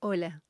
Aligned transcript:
Hola, 0.00 0.44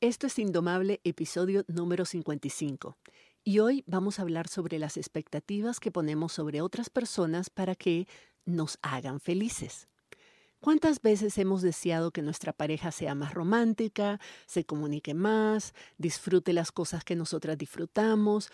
esto 0.00 0.28
es 0.28 0.38
Indomable, 0.38 1.02
episodio 1.04 1.66
número 1.68 2.06
55. 2.06 2.96
Y 3.44 3.58
hoy 3.58 3.84
vamos 3.86 4.18
a 4.18 4.22
hablar 4.22 4.48
sobre 4.48 4.78
las 4.78 4.96
expectativas 4.96 5.78
que 5.78 5.90
ponemos 5.90 6.32
sobre 6.32 6.62
otras 6.62 6.88
personas 6.88 7.50
para 7.50 7.74
que 7.74 8.08
nos 8.46 8.78
hagan 8.80 9.20
felices. 9.20 9.88
¿Cuántas 10.58 11.02
veces 11.02 11.36
hemos 11.36 11.60
deseado 11.60 12.12
que 12.12 12.22
nuestra 12.22 12.54
pareja 12.54 12.92
sea 12.92 13.14
más 13.14 13.34
romántica, 13.34 14.20
se 14.46 14.64
comunique 14.64 15.12
más, 15.12 15.74
disfrute 15.98 16.54
las 16.54 16.72
cosas 16.72 17.04
que 17.04 17.14
nosotras 17.14 17.58
disfrutamos, 17.58 18.48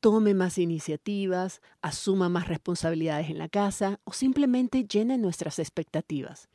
tome 0.00 0.32
más 0.32 0.56
iniciativas, 0.56 1.60
asuma 1.82 2.30
más 2.30 2.48
responsabilidades 2.48 3.28
en 3.28 3.36
la 3.36 3.50
casa 3.50 4.00
o 4.04 4.14
simplemente 4.14 4.82
llene 4.84 5.18
nuestras 5.18 5.58
expectativas? 5.58 6.48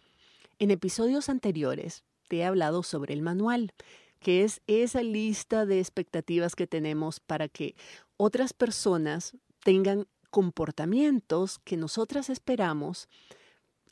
En 0.58 0.72
episodios 0.72 1.30
anteriores 1.30 2.04
te 2.28 2.38
he 2.38 2.46
hablado 2.46 2.84
sobre 2.84 3.14
el 3.14 3.22
manual, 3.22 3.74
que 4.20 4.44
es 4.44 4.62
esa 4.68 5.04
lista 5.04 5.66
de 5.66 5.80
expectativas 5.80 6.56
que 6.56 6.68
tenemos 6.68 7.20
para 7.20 7.48
que 7.48 7.76
otras 8.18 8.54
personas 8.54 9.38
tengan 9.64 10.08
comportamientos 10.30 11.60
que 11.60 11.78
nosotras 11.78 12.30
esperamos 12.30 13.08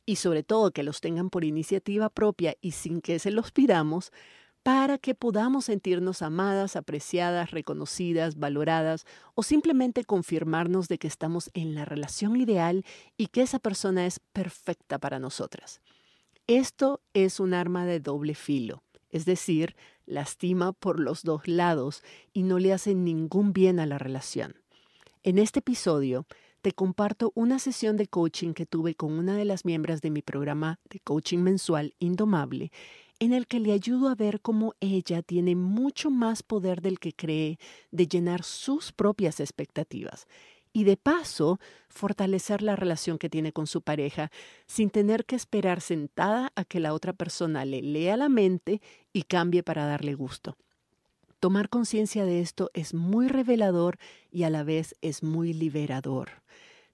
y 0.06 0.18
sobre 0.18 0.44
todo 0.44 0.72
que 0.72 0.84
los 0.84 1.02
tengan 1.02 1.30
por 1.30 1.44
iniciativa 1.46 2.10
propia 2.10 2.56
y 2.62 2.72
sin 2.72 3.02
que 3.02 3.20
se 3.20 3.32
los 3.32 3.52
pidamos, 3.52 4.12
para 4.64 4.98
que 4.98 5.14
podamos 5.14 5.66
sentirnos 5.66 6.22
amadas, 6.22 6.78
apreciadas, 6.78 7.52
reconocidas, 7.52 8.38
valoradas 8.40 9.06
o 9.36 9.44
simplemente 9.44 10.06
confirmarnos 10.06 10.88
de 10.88 10.98
que 10.98 11.08
estamos 11.08 11.52
en 11.54 11.76
la 11.76 11.84
relación 11.84 12.38
ideal 12.38 12.86
y 13.18 13.28
que 13.28 13.42
esa 13.42 13.60
persona 13.60 14.06
es 14.06 14.20
perfecta 14.20 15.00
para 15.00 15.20
nosotras. 15.20 15.82
Esto 16.48 17.00
es 17.14 17.40
un 17.40 17.54
arma 17.54 17.86
de 17.86 18.02
doble 18.02 18.36
filo, 18.36 18.84
es 19.12 19.24
decir, 19.24 19.78
lastima 20.06 20.74
por 20.74 21.00
los 21.00 21.24
dos 21.24 21.48
lados 21.48 22.04
y 22.34 22.44
no 22.44 22.60
le 22.60 22.74
hace 22.74 22.96
ningún 22.96 23.54
bien 23.54 23.80
a 23.80 23.86
la 23.86 23.98
relación. 23.98 24.56
En 25.24 25.40
este 25.40 25.60
episodio 25.60 26.26
te 26.62 26.74
comparto 26.74 27.32
una 27.34 27.60
sesión 27.60 27.96
de 27.96 28.08
coaching 28.08 28.52
que 28.52 28.66
tuve 28.66 28.94
con 28.94 29.14
una 29.14 29.38
de 29.38 29.46
las 29.46 29.64
miembros 29.64 30.02
de 30.02 30.10
mi 30.10 30.22
programa 30.22 30.82
de 30.90 31.00
coaching 31.00 31.40
mensual 31.40 31.94
Indomable, 32.00 32.74
en 33.20 33.32
el 33.32 33.48
que 33.48 33.62
le 33.62 33.72
ayudo 33.72 34.10
a 34.10 34.16
ver 34.16 34.42
cómo 34.42 34.74
ella 34.82 35.22
tiene 35.22 35.56
mucho 35.56 36.12
más 36.12 36.44
poder 36.44 36.82
del 36.82 37.00
que 37.00 37.14
cree 37.14 37.58
de 37.92 38.06
llenar 38.06 38.44
sus 38.44 38.92
propias 38.92 39.40
expectativas 39.40 40.28
y 40.74 40.84
de 40.84 40.98
paso 40.98 41.60
fortalecer 41.88 42.64
la 42.64 42.76
relación 42.76 43.20
que 43.20 43.30
tiene 43.30 43.54
con 43.54 43.68
su 43.68 43.82
pareja 43.82 44.32
sin 44.66 44.90
tener 44.90 45.26
que 45.26 45.36
esperar 45.36 45.80
sentada 45.80 46.52
a 46.56 46.66
que 46.66 46.80
la 46.80 46.94
otra 46.94 47.14
persona 47.14 47.64
le 47.64 47.82
lea 47.82 48.18
la 48.18 48.28
mente 48.28 48.82
y 49.14 49.24
cambie 49.24 49.64
para 49.64 49.86
darle 49.86 50.16
gusto. 50.16 50.58
Tomar 51.40 51.70
conciencia 51.70 52.26
de 52.26 52.42
esto 52.42 52.72
es 52.74 52.94
muy 52.94 53.28
revelador 53.28 54.00
y 54.32 54.44
a 54.44 54.50
la 54.50 54.64
vez 54.64 54.96
es 55.02 55.24
muy 55.24 55.54
liberador. 55.54 56.42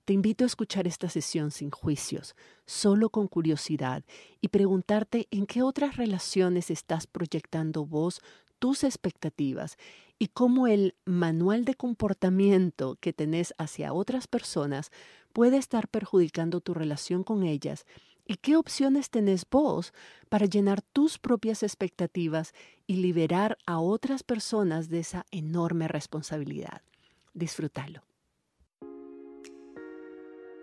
Te 0.05 0.13
invito 0.13 0.43
a 0.43 0.47
escuchar 0.47 0.87
esta 0.87 1.07
sesión 1.07 1.51
sin 1.51 1.69
juicios, 1.69 2.35
solo 2.65 3.11
con 3.11 3.27
curiosidad 3.27 4.03
y 4.41 4.47
preguntarte 4.47 5.27
en 5.29 5.45
qué 5.45 5.61
otras 5.61 5.97
relaciones 5.97 6.71
estás 6.71 7.05
proyectando 7.05 7.85
vos 7.85 8.21
tus 8.59 8.83
expectativas 8.83 9.77
y 10.19 10.27
cómo 10.27 10.67
el 10.67 10.95
manual 11.05 11.65
de 11.65 11.75
comportamiento 11.75 12.97
que 12.99 13.13
tenés 13.13 13.53
hacia 13.57 13.93
otras 13.93 14.27
personas 14.27 14.91
puede 15.33 15.57
estar 15.57 15.87
perjudicando 15.87 16.61
tu 16.61 16.73
relación 16.73 17.23
con 17.23 17.43
ellas 17.43 17.85
y 18.25 18.35
qué 18.35 18.57
opciones 18.57 19.09
tenés 19.09 19.45
vos 19.49 19.91
para 20.29 20.45
llenar 20.45 20.81
tus 20.81 21.17
propias 21.17 21.63
expectativas 21.63 22.53
y 22.85 22.97
liberar 22.97 23.57
a 23.65 23.79
otras 23.79 24.21
personas 24.21 24.89
de 24.89 24.99
esa 24.99 25.25
enorme 25.31 25.87
responsabilidad. 25.87 26.83
Disfrútalo. 27.33 28.03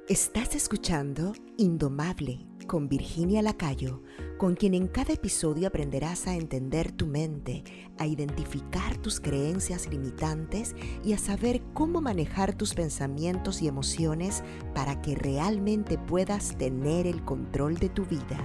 Estás 0.08 0.54
escuchando 0.54 1.32
Indomable 1.56 2.46
con 2.66 2.88
Virginia 2.88 3.42
Lacayo, 3.42 4.02
con 4.38 4.54
quien 4.54 4.74
en 4.74 4.88
cada 4.88 5.14
episodio 5.14 5.68
aprenderás 5.68 6.26
a 6.26 6.34
entender 6.34 6.92
tu 6.92 7.06
mente, 7.06 7.64
a 7.98 8.06
identificar 8.06 8.96
tus 8.98 9.20
creencias 9.20 9.88
limitantes 9.88 10.74
y 11.04 11.12
a 11.12 11.18
saber 11.18 11.62
cómo 11.72 12.00
manejar 12.00 12.54
tus 12.54 12.74
pensamientos 12.74 13.62
y 13.62 13.68
emociones 13.68 14.42
para 14.74 15.00
que 15.00 15.14
realmente 15.14 15.98
puedas 15.98 16.56
tener 16.58 17.06
el 17.06 17.24
control 17.24 17.76
de 17.76 17.88
tu 17.88 18.04
vida. 18.04 18.38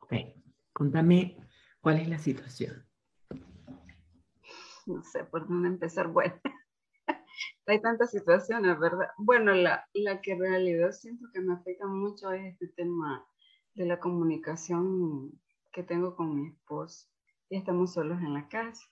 Ok, 0.00 0.14
contame 0.72 1.36
cuál 1.80 2.00
es 2.00 2.08
la 2.08 2.18
situación 2.18 2.90
no 4.90 5.02
sé 5.02 5.24
por 5.24 5.48
dónde 5.48 5.68
empezar. 5.68 6.08
Bueno, 6.08 6.34
hay 7.66 7.80
tantas 7.80 8.10
situaciones, 8.10 8.78
¿verdad? 8.78 9.08
Bueno, 9.18 9.54
la, 9.54 9.86
la 9.94 10.20
que 10.20 10.32
en 10.32 10.40
realidad 10.40 10.92
siento 10.92 11.26
que 11.32 11.40
me 11.40 11.54
afecta 11.54 11.86
mucho 11.86 12.32
es 12.32 12.52
este 12.52 12.68
tema 12.68 13.24
de 13.74 13.86
la 13.86 14.00
comunicación 14.00 15.32
que 15.72 15.82
tengo 15.82 16.16
con 16.16 16.34
mi 16.34 16.48
esposo. 16.48 17.08
Y 17.48 17.56
estamos 17.56 17.92
solos 17.92 18.18
en 18.20 18.34
la 18.34 18.48
casa. 18.48 18.82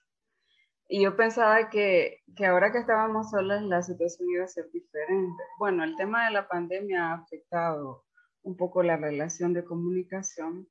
Y 0.87 1.03
yo 1.03 1.15
pensaba 1.15 1.69
que, 1.69 2.23
que 2.35 2.47
ahora 2.47 2.71
que 2.71 2.79
estábamos 2.79 3.29
solas 3.29 3.61
la 3.63 3.83
situación 3.83 4.27
iba 4.31 4.43
a 4.43 4.47
ser 4.47 4.69
diferente. 4.71 5.43
Bueno, 5.59 5.83
el 5.83 5.95
tema 5.95 6.25
de 6.25 6.31
la 6.31 6.47
pandemia 6.47 7.11
ha 7.11 7.13
afectado 7.13 8.05
un 8.41 8.57
poco 8.57 8.81
la 8.81 8.97
relación 8.97 9.53
de 9.53 9.63
comunicación, 9.63 10.67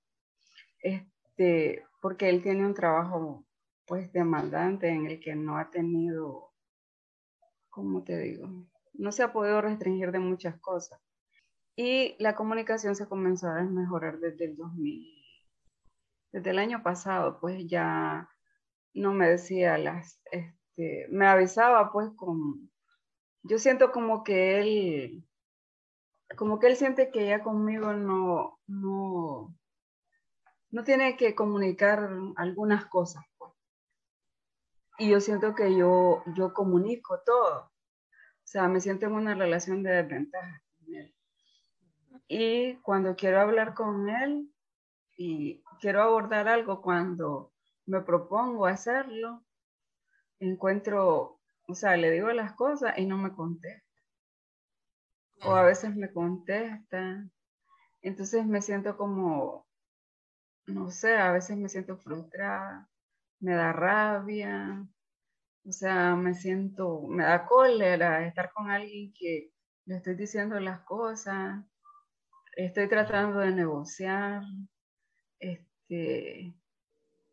este, 0.81 1.85
porque 2.03 2.29
él 2.29 2.43
tiene 2.43 2.67
un 2.67 2.75
trabajo 2.75 3.47
pues 3.87 4.13
demandante 4.13 4.89
en 4.89 5.07
el 5.07 5.21
que 5.21 5.37
no 5.37 5.57
ha 5.57 5.71
tenido, 5.71 6.48
¿cómo 7.79 8.03
te 8.03 8.19
digo? 8.19 8.49
No 8.95 9.13
se 9.13 9.23
ha 9.23 9.33
podido 9.33 9.61
restringir 9.61 10.11
de 10.11 10.19
muchas 10.19 10.59
cosas. 10.61 11.01
Y 11.77 12.17
la 12.19 12.35
comunicación 12.35 12.97
se 12.97 13.07
comenzó 13.07 13.47
a 13.47 13.63
mejorar 13.63 14.19
desde 14.19 14.47
el 14.47 14.57
2000, 14.57 15.07
desde 16.33 16.51
el 16.51 16.59
año 16.59 16.83
pasado, 16.83 17.39
pues 17.41 17.69
ya 17.69 18.29
no 18.95 19.13
me 19.13 19.29
decía 19.29 19.79
las, 19.79 20.21
este, 20.33 21.07
me 21.11 21.29
avisaba 21.29 21.93
pues 21.93 22.11
con, 22.17 22.69
yo 23.45 23.61
siento 23.61 23.93
como 23.93 24.25
que 24.25 24.59
él, 24.59 25.25
como 26.37 26.59
que 26.59 26.67
él 26.67 26.75
siente 26.75 27.13
que 27.13 27.27
ella 27.27 27.45
conmigo 27.45 27.93
no, 27.93 28.59
no, 28.67 29.55
no 30.71 30.83
tiene 30.83 31.17
que 31.17 31.37
comunicar 31.37 32.11
algunas 32.35 32.87
cosas. 32.87 33.23
Y 34.99 35.11
yo 35.11 35.21
siento 35.21 35.55
que 35.55 35.77
yo, 35.77 36.25
yo 36.35 36.53
comunico 36.53 37.21
todo. 37.25 37.67
O 37.67 38.51
sea, 38.51 38.67
me 38.67 38.81
siento 38.81 39.07
en 39.07 39.13
una 39.13 39.35
relación 39.35 39.85
de 39.85 39.91
desventaja 39.91 40.61
con 40.77 40.95
él. 40.95 41.15
Y 42.27 42.75
cuando 42.79 43.15
quiero 43.15 43.41
hablar 43.41 43.75
con 43.75 44.09
él 44.11 44.53
y 45.17 45.63
quiero 45.81 46.03
abordar 46.03 46.49
algo, 46.49 46.83
cuando 46.83 47.53
me 47.87 48.01
propongo 48.01 48.67
hacerlo, 48.67 49.45
encuentro, 50.41 51.41
o 51.69 51.75
sea, 51.75 51.97
le 51.97 52.11
digo 52.11 52.33
las 52.33 52.55
cosas 52.55 52.99
y 52.99 53.07
no 53.07 53.17
me 53.19 53.33
contesta. 53.33 53.87
O 55.43 55.55
a 55.55 55.63
veces 55.63 55.95
me 55.95 56.13
contesta. 56.13 57.25
Entonces 58.03 58.45
me 58.45 58.63
siento 58.63 58.97
como, 58.97 59.65
no 60.67 60.91
sé, 60.91 61.17
a 61.17 61.31
veces 61.31 61.57
me 61.57 61.69
siento 61.69 61.97
frustrada 61.99 62.89
me 63.41 63.55
da 63.55 63.73
rabia, 63.73 64.87
o 65.65 65.73
sea, 65.73 66.17
me 66.17 66.35
siento, 66.35 67.03
me 67.09 67.25
da 67.25 67.47
cólera 67.47 68.27
estar 68.27 68.53
con 68.53 68.71
alguien 68.71 69.13
que 69.13 69.53
le 69.87 69.97
estoy 69.97 70.15
diciendo 70.15 70.59
las 70.61 70.81
cosas, 70.81 71.65
estoy 72.57 72.89
tratando 72.89 73.41
de 73.41 73.53
negociar, 73.53 74.43
este, 75.39 76.55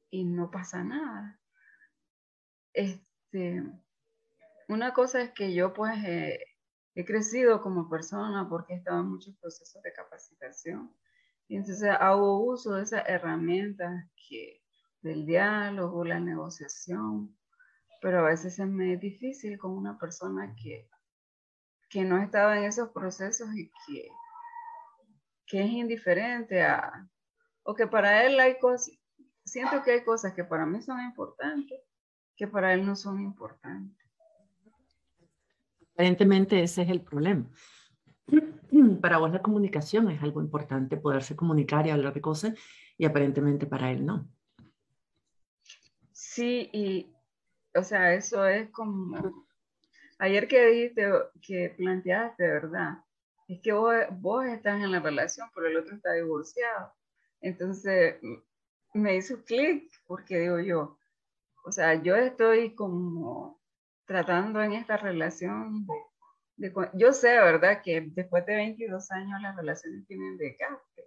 y 0.10 0.26
no 0.26 0.52
pasa 0.52 0.84
nada. 0.84 1.40
Este, 2.74 3.64
una 4.68 4.94
cosa 4.94 5.22
es 5.22 5.32
que 5.32 5.54
yo 5.54 5.74
pues 5.74 5.94
he 6.04 7.06
crecido 7.06 7.62
como 7.62 7.90
persona 7.90 8.48
porque 8.50 8.74
he 8.74 8.78
estado 8.78 9.02
en 9.02 9.10
muchos 9.10 9.36
procesos 9.38 9.82
de 9.82 9.94
capacitación. 9.94 10.96
Y 11.48 11.58
entonces 11.58 11.90
hago 12.00 12.44
uso 12.44 12.74
de 12.74 12.84
esas 12.84 13.04
herramientas 13.08 14.10
que, 14.28 14.65
del 15.06 15.26
diálogo, 15.26 16.04
la 16.04 16.20
negociación, 16.20 17.38
pero 18.02 18.20
a 18.20 18.30
veces 18.30 18.58
es 18.58 18.68
muy 18.68 18.96
difícil 18.96 19.58
con 19.60 19.72
una 19.72 20.00
persona 20.00 20.56
que, 20.56 20.90
que 21.90 22.04
no 22.04 22.18
estaba 22.18 22.58
en 22.58 22.64
esos 22.64 22.90
procesos 22.90 23.48
y 23.56 23.72
que, 23.86 24.10
que 25.46 25.62
es 25.62 25.70
indiferente 25.70 26.64
a, 26.64 27.08
o 27.64 27.76
que 27.76 27.86
para 27.86 28.26
él 28.26 28.40
hay 28.40 28.58
cosas, 28.58 28.98
siento 29.44 29.84
que 29.84 29.92
hay 29.92 30.04
cosas 30.04 30.34
que 30.34 30.44
para 30.44 30.66
mí 30.66 30.82
son 30.82 31.00
importantes, 31.02 31.80
que 32.36 32.48
para 32.48 32.74
él 32.74 32.84
no 32.84 32.96
son 32.96 33.22
importantes. 33.22 34.04
Aparentemente 35.94 36.64
ese 36.64 36.82
es 36.82 36.90
el 36.90 37.02
problema. 37.02 37.46
para 39.02 39.20
vos 39.20 39.32
la 39.32 39.44
comunicación 39.44 40.10
es 40.10 40.22
algo 40.24 40.42
importante, 40.42 40.98
poderse 40.98 41.36
comunicar 41.36 41.86
y 41.86 41.92
hablar 41.92 42.14
de 42.14 42.22
cosas, 42.22 42.56
y 42.98 43.06
aparentemente 43.06 43.68
para 43.68 43.92
él 43.92 44.04
no. 44.04 44.35
Sí, 46.36 46.70
y 46.74 47.16
o 47.76 47.82
sea, 47.82 48.14
eso 48.14 48.46
es 48.46 48.70
como, 48.72 49.46
ayer 50.20 50.50
que 50.50 50.66
dijiste, 50.66 51.10
que 51.42 51.74
planteaste, 51.78 52.46
¿verdad? 52.46 52.98
Es 53.48 53.62
que 53.62 53.72
vos, 53.72 53.96
vos 54.20 54.46
estás 54.46 54.84
en 54.84 54.92
la 54.92 55.00
relación, 55.00 55.50
pero 55.56 55.68
el 55.68 55.78
otro 55.78 55.96
está 55.96 56.12
divorciado. 56.12 56.94
Entonces, 57.40 58.18
me 58.94 59.16
hizo 59.16 59.46
clic, 59.46 59.90
porque 60.08 60.40
digo 60.40 60.60
yo, 60.60 60.98
o 61.64 61.72
sea, 61.72 61.94
yo 62.04 62.18
estoy 62.18 62.76
como 62.76 63.62
tratando 64.06 64.62
en 64.62 64.74
esta 64.74 64.98
relación 64.98 65.88
de, 66.58 66.74
yo 66.96 67.14
sé, 67.14 67.30
¿verdad? 67.30 67.82
Que 67.82 68.02
después 68.02 68.46
de 68.46 68.58
22 68.58 69.10
años 69.12 69.42
las 69.42 69.56
relaciones 69.56 70.06
tienen 70.06 70.36
desgaste. 70.36 71.06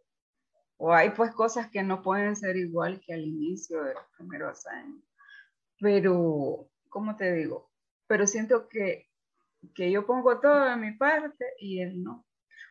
O 0.78 0.94
hay 0.94 1.10
pues 1.10 1.32
cosas 1.32 1.69
que 1.70 1.82
no 1.82 2.00
pueden 2.00 2.34
ser 2.34 2.56
igual 2.56 2.98
que 3.04 3.12
al 3.12 3.26
inicio 3.26 3.84
de 3.84 3.92
los 3.92 4.04
primeros 4.16 4.66
años. 4.66 5.07
Pero, 5.80 6.69
¿cómo 6.88 7.16
te 7.16 7.32
digo? 7.32 7.70
Pero 8.06 8.26
siento 8.26 8.69
que, 8.69 9.08
que 9.75 9.90
yo 9.90 10.06
pongo 10.06 10.40
todo 10.40 10.64
de 10.64 10.76
mi 10.76 10.92
parte 10.92 11.46
y 11.58 11.80
él 11.80 12.02
no. 12.02 12.26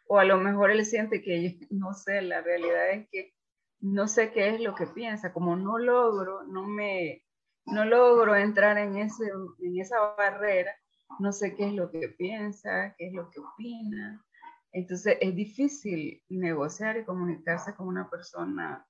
O 0.07 0.19
a 0.19 0.25
lo 0.25 0.37
mejor 0.37 0.71
él 0.71 0.85
siente 0.85 1.21
que 1.21 1.43
yo, 1.43 1.49
no 1.69 1.93
sé, 1.93 2.21
la 2.21 2.41
realidad 2.41 2.91
es 2.91 3.07
que 3.11 3.33
no 3.79 4.07
sé 4.07 4.31
qué 4.31 4.55
es 4.55 4.61
lo 4.61 4.75
que 4.75 4.87
piensa. 4.87 5.33
Como 5.33 5.55
no 5.55 5.77
logro, 5.77 6.43
no 6.43 6.63
me, 6.63 7.23
no 7.65 7.85
logro 7.85 8.35
entrar 8.35 8.77
en, 8.77 8.97
ese, 8.97 9.25
en 9.59 9.79
esa 9.79 9.99
barrera, 10.17 10.71
no 11.19 11.31
sé 11.31 11.55
qué 11.55 11.67
es 11.67 11.73
lo 11.73 11.91
que 11.91 12.09
piensa, 12.09 12.95
qué 12.97 13.07
es 13.07 13.13
lo 13.13 13.29
que 13.29 13.39
opina. 13.39 14.23
Entonces 14.71 15.17
es 15.21 15.35
difícil 15.35 16.23
negociar 16.29 16.97
y 16.97 17.05
comunicarse 17.05 17.75
con 17.75 17.87
una 17.87 18.09
persona 18.09 18.85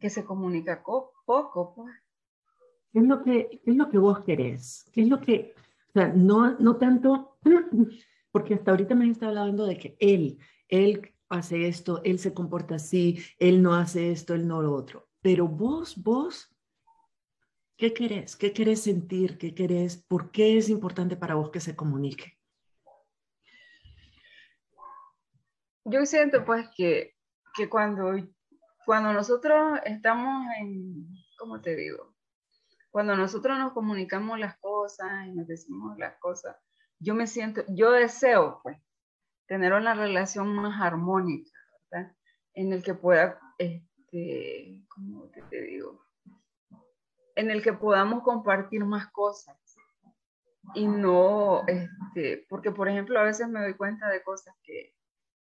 que 0.00 0.10
se 0.10 0.24
comunica 0.24 0.82
poco. 0.82 1.74
Pues. 1.74 1.94
¿Qué 2.92 3.00
es 3.00 3.04
lo 3.04 3.22
que, 3.22 3.60
es 3.64 3.76
lo 3.76 3.90
que 3.90 3.98
vos 3.98 4.20
querés? 4.20 4.88
¿Qué 4.92 5.02
es 5.02 5.08
lo 5.08 5.20
que, 5.20 5.54
o 5.88 5.92
sea, 5.92 6.08
no, 6.08 6.58
no 6.58 6.76
tanto, 6.76 7.38
porque 8.30 8.54
hasta 8.54 8.70
ahorita 8.70 8.94
me 8.94 9.10
está 9.10 9.28
hablando 9.28 9.66
de 9.66 9.78
que 9.78 9.96
él, 10.00 10.38
él 10.68 11.14
hace 11.28 11.68
esto, 11.68 12.00
él 12.04 12.18
se 12.18 12.34
comporta 12.34 12.76
así, 12.76 13.22
él 13.38 13.62
no 13.62 13.74
hace 13.74 14.12
esto, 14.12 14.34
él 14.34 14.46
no 14.46 14.62
lo 14.62 14.72
otro. 14.72 15.08
Pero 15.20 15.48
vos, 15.48 16.00
vos, 16.02 16.54
¿qué 17.76 17.92
querés? 17.92 18.36
¿Qué 18.36 18.52
querés 18.52 18.82
sentir? 18.82 19.38
¿Qué 19.38 19.54
querés? 19.54 19.96
¿Por 19.96 20.30
qué 20.30 20.56
es 20.56 20.68
importante 20.68 21.16
para 21.16 21.34
vos 21.34 21.50
que 21.50 21.60
se 21.60 21.74
comunique? 21.74 22.38
Yo 25.84 26.04
siento 26.04 26.44
pues 26.44 26.68
que, 26.76 27.14
que 27.54 27.68
cuando, 27.68 28.12
cuando 28.84 29.12
nosotros 29.12 29.78
estamos 29.84 30.46
en, 30.58 31.06
¿cómo 31.38 31.60
te 31.60 31.76
digo? 31.76 32.15
Cuando 32.96 33.14
nosotros 33.14 33.58
nos 33.58 33.74
comunicamos 33.74 34.38
las 34.38 34.56
cosas 34.56 35.26
y 35.26 35.32
nos 35.32 35.46
decimos 35.46 35.98
las 35.98 36.16
cosas, 36.18 36.56
yo 36.98 37.14
me 37.14 37.26
siento, 37.26 37.62
yo 37.68 37.90
deseo 37.90 38.60
pues 38.62 38.78
tener 39.46 39.74
una 39.74 39.92
relación 39.92 40.54
más 40.54 40.80
armónica, 40.80 41.50
¿verdad? 41.90 42.16
En 42.54 42.72
el 42.72 42.82
que 42.82 42.94
pueda, 42.94 43.38
este, 43.58 44.86
¿cómo 44.88 45.28
te 45.28 45.60
digo? 45.60 46.06
En 47.34 47.50
el 47.50 47.62
que 47.62 47.74
podamos 47.74 48.22
compartir 48.22 48.82
más 48.86 49.10
cosas 49.12 49.58
y 50.74 50.86
no, 50.86 51.66
este, 51.66 52.46
porque 52.48 52.70
por 52.70 52.88
ejemplo 52.88 53.20
a 53.20 53.24
veces 53.24 53.46
me 53.46 53.60
doy 53.60 53.74
cuenta 53.74 54.08
de 54.08 54.22
cosas 54.22 54.54
que, 54.62 54.94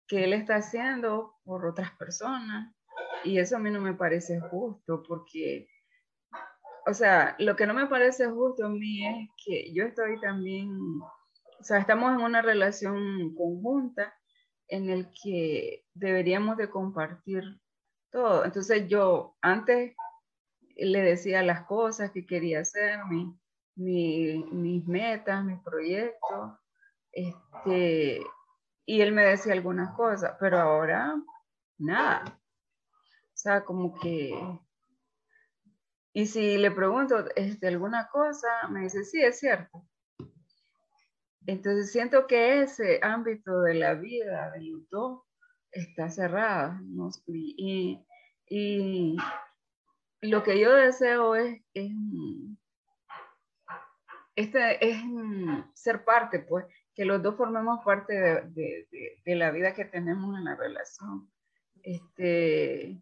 que 0.06 0.24
él 0.24 0.34
está 0.34 0.56
haciendo 0.56 1.38
por 1.44 1.64
otras 1.64 1.92
personas 1.92 2.76
y 3.24 3.38
eso 3.38 3.56
a 3.56 3.58
mí 3.58 3.70
no 3.70 3.80
me 3.80 3.94
parece 3.94 4.38
justo 4.38 5.02
porque, 5.02 5.66
o 6.88 6.94
sea, 6.94 7.36
lo 7.38 7.54
que 7.56 7.66
no 7.66 7.74
me 7.74 7.86
parece 7.86 8.26
justo 8.28 8.66
a 8.66 8.70
mí 8.70 9.06
es 9.06 9.30
que 9.44 9.72
yo 9.72 9.84
estoy 9.84 10.20
también 10.20 10.70
o 11.58 11.64
sea, 11.64 11.78
estamos 11.78 12.12
en 12.12 12.20
una 12.20 12.40
relación 12.40 13.34
conjunta 13.34 14.14
en 14.68 14.90
el 14.90 15.10
que 15.22 15.84
deberíamos 15.94 16.56
de 16.56 16.70
compartir 16.70 17.42
todo. 18.10 18.44
Entonces 18.44 18.88
yo 18.88 19.36
antes 19.40 19.96
le 20.76 21.02
decía 21.02 21.42
las 21.42 21.64
cosas 21.66 22.12
que 22.12 22.26
quería 22.26 22.60
hacer, 22.60 23.00
mis 23.76 24.86
metas, 24.86 25.44
mis 25.44 25.60
proyectos, 25.60 26.52
este, 27.10 28.20
y 28.86 29.00
él 29.00 29.12
me 29.12 29.24
decía 29.24 29.52
algunas 29.52 29.94
cosas, 29.96 30.36
pero 30.38 30.58
ahora 30.58 31.20
nada. 31.78 32.24
O 32.24 33.36
sea, 33.36 33.64
como 33.64 33.98
que... 33.98 34.32
Y 36.12 36.26
si 36.26 36.58
le 36.58 36.70
pregunto 36.70 37.24
este, 37.36 37.68
alguna 37.68 38.08
cosa, 38.08 38.48
me 38.70 38.80
dice, 38.80 39.04
sí, 39.04 39.20
es 39.22 39.38
cierto. 39.38 39.86
Entonces 41.46 41.92
siento 41.92 42.26
que 42.26 42.62
ese 42.62 43.00
ámbito 43.02 43.62
de 43.62 43.74
la 43.74 43.94
vida 43.94 44.50
de 44.50 44.62
los 44.62 44.88
dos 44.90 45.22
está 45.70 46.10
cerrado. 46.10 46.74
Y, 47.26 48.04
lo 50.20 50.42
que 50.42 50.58
yo 50.58 50.74
deseo 50.74 51.36
es, 51.36 51.62
este, 54.34 54.90
es 54.90 55.02
ser 55.74 56.04
parte, 56.04 56.40
pues, 56.40 56.66
que 56.94 57.04
los 57.04 57.22
dos 57.22 57.36
formemos 57.36 57.84
parte 57.84 58.14
de, 58.14 58.88
la 59.24 59.50
vida 59.50 59.72
que 59.72 59.84
tenemos 59.84 60.36
en 60.36 60.44
la 60.44 60.56
relación. 60.56 61.30
Este, 61.82 63.00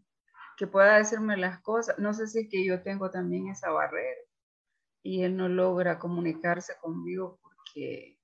que 0.56 0.66
pueda 0.66 0.98
decirme 0.98 1.36
las 1.36 1.60
cosas. 1.60 1.98
No 1.98 2.14
sé 2.14 2.26
si 2.26 2.40
es 2.40 2.48
que 2.50 2.64
yo 2.64 2.82
tengo 2.82 3.10
también 3.10 3.48
esa 3.48 3.70
barrera 3.70 4.20
y 5.02 5.22
él 5.22 5.36
no 5.36 5.48
logra 5.48 5.98
comunicarse 5.98 6.74
conmigo 6.80 7.38
porque 7.42 8.16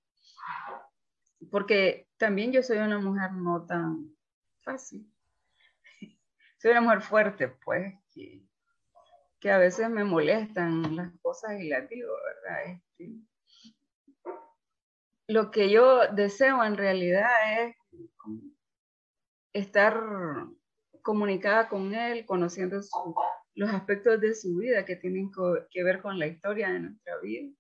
porque 1.50 2.08
también 2.17 2.52
yo 2.52 2.62
soy 2.62 2.79
una 2.79 2.99
mujer 2.99 3.32
no 3.32 3.64
tan 3.67 4.17
fácil. 4.61 5.11
Soy 6.58 6.70
una 6.70 6.81
mujer 6.81 7.02
fuerte, 7.02 7.49
pues, 7.49 7.94
que, 8.12 9.50
a 9.50 9.58
veces 9.58 9.90
me 9.90 10.05
molestan 10.05 10.94
las 10.94 11.12
cosas 11.20 11.61
y 11.61 11.69
las 11.69 11.88
digo, 11.88 12.12
¿verdad? 12.25 12.64
Este, 12.67 13.12
lo 15.26 15.50
que 15.50 15.69
yo 15.69 16.06
deseo 16.12 16.62
en 16.62 16.76
realidad 16.76 17.29
es 17.61 17.76
estar 19.52 20.00
comunicada 21.03 21.69
con 21.69 21.94
él, 21.94 22.25
conociendo 22.27 22.81
los 23.55 23.71
aspectos 23.71 24.21
de 24.21 24.35
su 24.35 24.56
vida 24.56 24.85
que 24.85 24.97
tienen 24.97 25.31
que 25.71 25.85
ver 25.85 26.01
con 26.01 26.19
la 26.19 26.27
historia 26.27 26.71
de 26.71 26.81
nuestra 26.81 27.19
vida. 27.19 27.53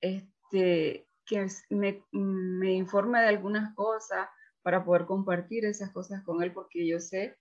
Este, 0.00 1.06
que 1.26 1.46
me, 1.68 2.04
me 2.12 2.72
informe 2.72 3.20
de 3.20 3.28
algunas 3.28 3.74
cosas 3.74 4.28
para 4.62 4.84
poder 4.84 5.06
compartir 5.06 5.64
esas 5.64 5.90
cosas 5.92 6.22
con 6.24 6.42
él, 6.42 6.52
porque 6.52 6.86
yo 6.86 7.00
sé, 7.00 7.38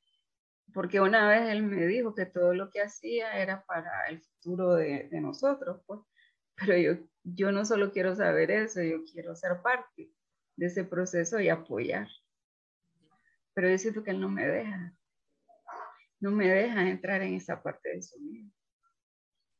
porque 0.73 1.01
una 1.01 1.27
vez 1.27 1.49
él 1.49 1.63
me 1.63 1.87
dijo 1.87 2.13
que 2.13 2.25
todo 2.25 2.53
lo 2.53 2.69
que 2.69 2.81
hacía 2.81 3.41
era 3.41 3.65
para 3.65 4.07
el 4.07 4.21
futuro 4.21 4.75
de, 4.75 5.09
de 5.09 5.21
nosotros, 5.21 5.81
pues, 5.85 6.01
pero 6.55 6.77
yo, 6.77 7.03
yo 7.23 7.51
no 7.51 7.65
solo 7.65 7.91
quiero 7.91 8.15
saber 8.15 8.51
eso, 8.51 8.81
yo 8.81 9.03
quiero 9.11 9.35
ser 9.35 9.61
parte 9.61 10.11
de 10.55 10.65
ese 10.65 10.83
proceso 10.83 11.39
y 11.39 11.49
apoyar. 11.49 12.07
Pero 13.53 13.69
yo 13.69 13.77
siento 13.77 14.03
que 14.03 14.11
él 14.11 14.19
no 14.21 14.29
me 14.29 14.45
deja, 14.45 14.93
no 16.19 16.31
me 16.31 16.47
deja 16.47 16.89
entrar 16.89 17.21
en 17.21 17.33
esa 17.33 17.61
parte 17.61 17.89
de 17.89 18.01
su 18.01 18.19
vida. 18.19 18.49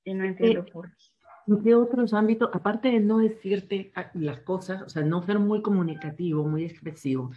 Y 0.04 0.14
no 0.14 0.26
entiendo 0.26 0.66
por 0.66 0.90
qué. 0.90 1.06
¿En 1.48 1.64
qué 1.64 1.74
otros 1.74 2.14
ámbitos, 2.14 2.50
aparte 2.54 2.90
de 2.90 3.00
no 3.00 3.18
decirte 3.18 3.92
las 4.14 4.42
cosas, 4.42 4.84
o 4.84 4.90
sea, 4.90 5.02
no 5.02 5.24
ser 5.24 5.40
muy 5.40 5.64
comunicativo, 5.64 6.44
muy 6.44 6.64
expresivo, 6.64 7.32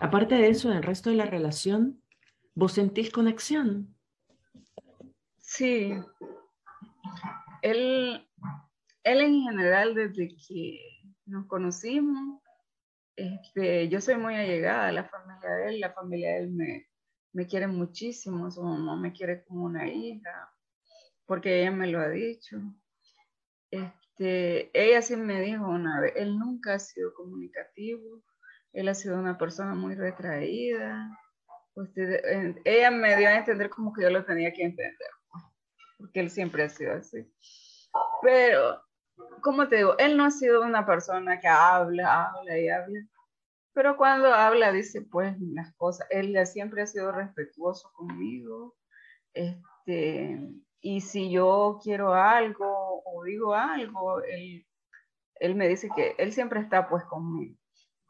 aparte 0.00 0.34
de 0.34 0.48
eso, 0.48 0.70
en 0.70 0.78
el 0.78 0.82
resto 0.82 1.10
de 1.10 1.16
la 1.16 1.26
relación, 1.26 2.02
¿vos 2.54 2.72
sentís 2.72 3.10
conexión? 3.10 3.94
Sí. 5.38 5.94
Él, 7.62 8.28
él 9.04 9.20
en 9.20 9.42
general, 9.42 9.94
desde 9.94 10.28
que 10.28 10.80
nos 11.26 11.46
conocimos, 11.46 12.40
este, 13.16 13.88
yo 13.88 14.00
soy 14.00 14.16
muy 14.16 14.34
allegada 14.34 14.88
a 14.88 14.92
la 14.92 15.04
familia 15.04 15.50
de 15.50 15.68
él, 15.68 15.80
la 15.80 15.92
familia 15.92 16.30
de 16.30 16.38
él 16.38 16.50
me, 16.50 16.86
me 17.32 17.46
quiere 17.46 17.66
muchísimo, 17.66 18.50
su 18.50 18.62
mamá 18.62 18.96
me 18.96 19.12
quiere 19.12 19.44
como 19.44 19.64
una 19.64 19.88
hija, 19.88 20.52
porque 21.26 21.60
ella 21.60 21.70
me 21.70 21.86
lo 21.86 22.00
ha 22.00 22.08
dicho. 22.08 22.58
Este, 23.70 24.70
ella 24.74 25.02
sí 25.02 25.16
me 25.16 25.40
dijo 25.40 25.68
una 25.68 26.00
vez, 26.00 26.14
él 26.16 26.38
nunca 26.38 26.74
ha 26.74 26.78
sido 26.78 27.14
comunicativo, 27.14 28.22
él 28.72 28.88
ha 28.88 28.94
sido 28.94 29.18
una 29.18 29.38
persona 29.38 29.74
muy 29.74 29.94
retraída. 29.94 31.08
ella 32.64 32.90
me 32.90 33.16
dio 33.16 33.28
a 33.28 33.36
entender 33.36 33.70
como 33.70 33.92
que 33.92 34.02
yo 34.02 34.10
lo 34.10 34.24
tenía 34.24 34.52
que 34.52 34.64
entender, 34.64 35.10
porque 35.98 36.20
él 36.20 36.30
siempre 36.30 36.64
ha 36.64 36.68
sido 36.68 36.94
así. 36.94 37.32
Pero, 38.22 38.82
como 39.40 39.68
te 39.68 39.76
digo, 39.76 39.96
él 39.98 40.16
no 40.16 40.24
ha 40.24 40.30
sido 40.30 40.62
una 40.62 40.86
persona 40.86 41.40
que 41.40 41.48
habla, 41.48 42.26
habla 42.26 42.58
y 42.58 42.68
habla. 42.68 43.00
Pero 43.72 43.96
cuando 43.96 44.32
habla, 44.34 44.72
dice 44.72 45.02
pues 45.02 45.36
las 45.40 45.74
cosas, 45.76 46.06
él 46.10 46.36
siempre 46.46 46.82
ha 46.82 46.86
sido 46.86 47.12
respetuoso 47.12 47.90
conmigo, 47.92 48.76
este, 49.32 50.38
y 50.80 51.00
si 51.00 51.30
yo 51.30 51.78
quiero 51.82 52.14
algo 52.14 53.02
o 53.04 53.24
digo 53.24 53.54
algo, 53.54 54.22
él, 54.22 54.66
él 55.36 55.54
me 55.54 55.68
dice 55.68 55.88
que 55.94 56.14
él 56.18 56.32
siempre 56.32 56.60
está 56.60 56.88
pues 56.88 57.04
conmigo. 57.04 57.56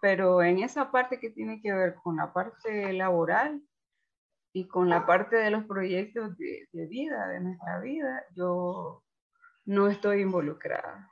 Pero 0.00 0.42
en 0.42 0.60
esa 0.60 0.90
parte 0.90 1.20
que 1.20 1.30
tiene 1.30 1.60
que 1.60 1.72
ver 1.72 1.94
con 2.02 2.16
la 2.16 2.32
parte 2.32 2.92
laboral 2.92 3.62
y 4.52 4.66
con 4.66 4.88
la 4.88 5.06
parte 5.06 5.37
de 5.37 5.50
los 5.50 5.64
proyectos 5.64 6.37
de, 6.38 6.68
de 6.72 6.87
vida, 6.87 7.28
de 7.28 7.40
nuestra 7.40 7.80
vida, 7.80 8.25
yo 8.34 9.04
no 9.66 9.88
estoy 9.88 10.22
involucrada. 10.22 11.10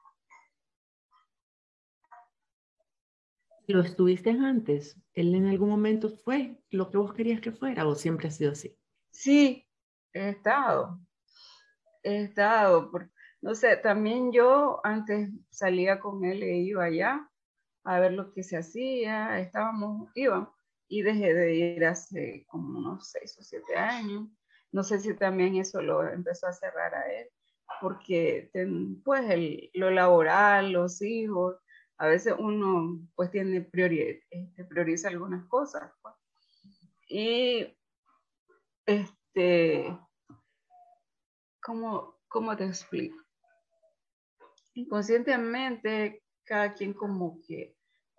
¿Lo 3.69 3.83
estuviste 3.83 4.31
antes? 4.31 4.99
¿Él 5.13 5.35
en 5.35 5.45
algún 5.45 5.69
momento 5.69 6.09
fue 6.09 6.59
lo 6.71 6.91
que 6.91 6.97
vos 6.97 7.13
querías 7.13 7.43
que 7.43 7.53
fuera 7.53 7.87
o 7.87 7.95
siempre 7.95 8.29
ha 8.29 8.31
sido 8.31 8.53
así? 8.53 8.75
Sí, 9.11 9.69
he 10.15 10.31
estado. 10.31 10.99
He 12.03 12.23
estado. 12.23 12.91
no 13.43 13.55
sé, 13.55 13.77
también 13.77 14.33
yo 14.33 14.81
antes 14.85 15.29
salía 15.51 16.01
con 16.01 16.25
él 16.25 16.43
e 16.43 16.57
iba 16.57 16.85
allá 16.85 17.31
a 17.85 18.01
ver 18.01 18.13
lo 18.13 18.33
que 18.33 18.43
se 18.43 18.57
hacía. 18.57 19.39
Estábamos, 19.39 20.11
íbamos 20.15 20.49
y 20.89 21.03
dejé 21.03 21.35
de 21.35 21.55
ir 21.55 21.85
hace 21.85 22.47
como 22.49 22.79
unos 22.79 23.11
seis 23.11 23.37
o 23.39 23.43
siete 23.43 23.77
años. 23.77 24.31
No 24.73 24.83
sé 24.83 24.99
si 24.99 25.15
también 25.15 25.57
eso 25.57 25.83
lo 25.83 26.09
empezó 26.09 26.47
a 26.47 26.55
cerrar 26.55 26.95
a 26.95 27.13
él, 27.13 27.29
porque 27.83 28.51
pues 29.05 29.29
el, 29.29 29.71
lo 29.75 29.91
laboral, 29.91 30.73
los 30.73 31.03
hijos, 31.03 31.57
a 31.99 32.07
veces 32.07 32.35
uno 32.39 33.01
pues 33.15 33.31
tiene 33.31 33.59
este, 33.59 34.65
prioriza 34.65 35.09
algunas 35.09 35.45
cosas. 35.47 35.93
Pues. 36.01 36.15
Y 37.09 37.77
este, 38.87 39.99
¿cómo, 41.61 42.21
¿cómo 42.29 42.57
te 42.57 42.65
explico? 42.65 43.17
Inconscientemente 44.75 46.23
cada 46.45 46.73
quien 46.73 46.95
como 46.95 47.41
que 47.43 47.77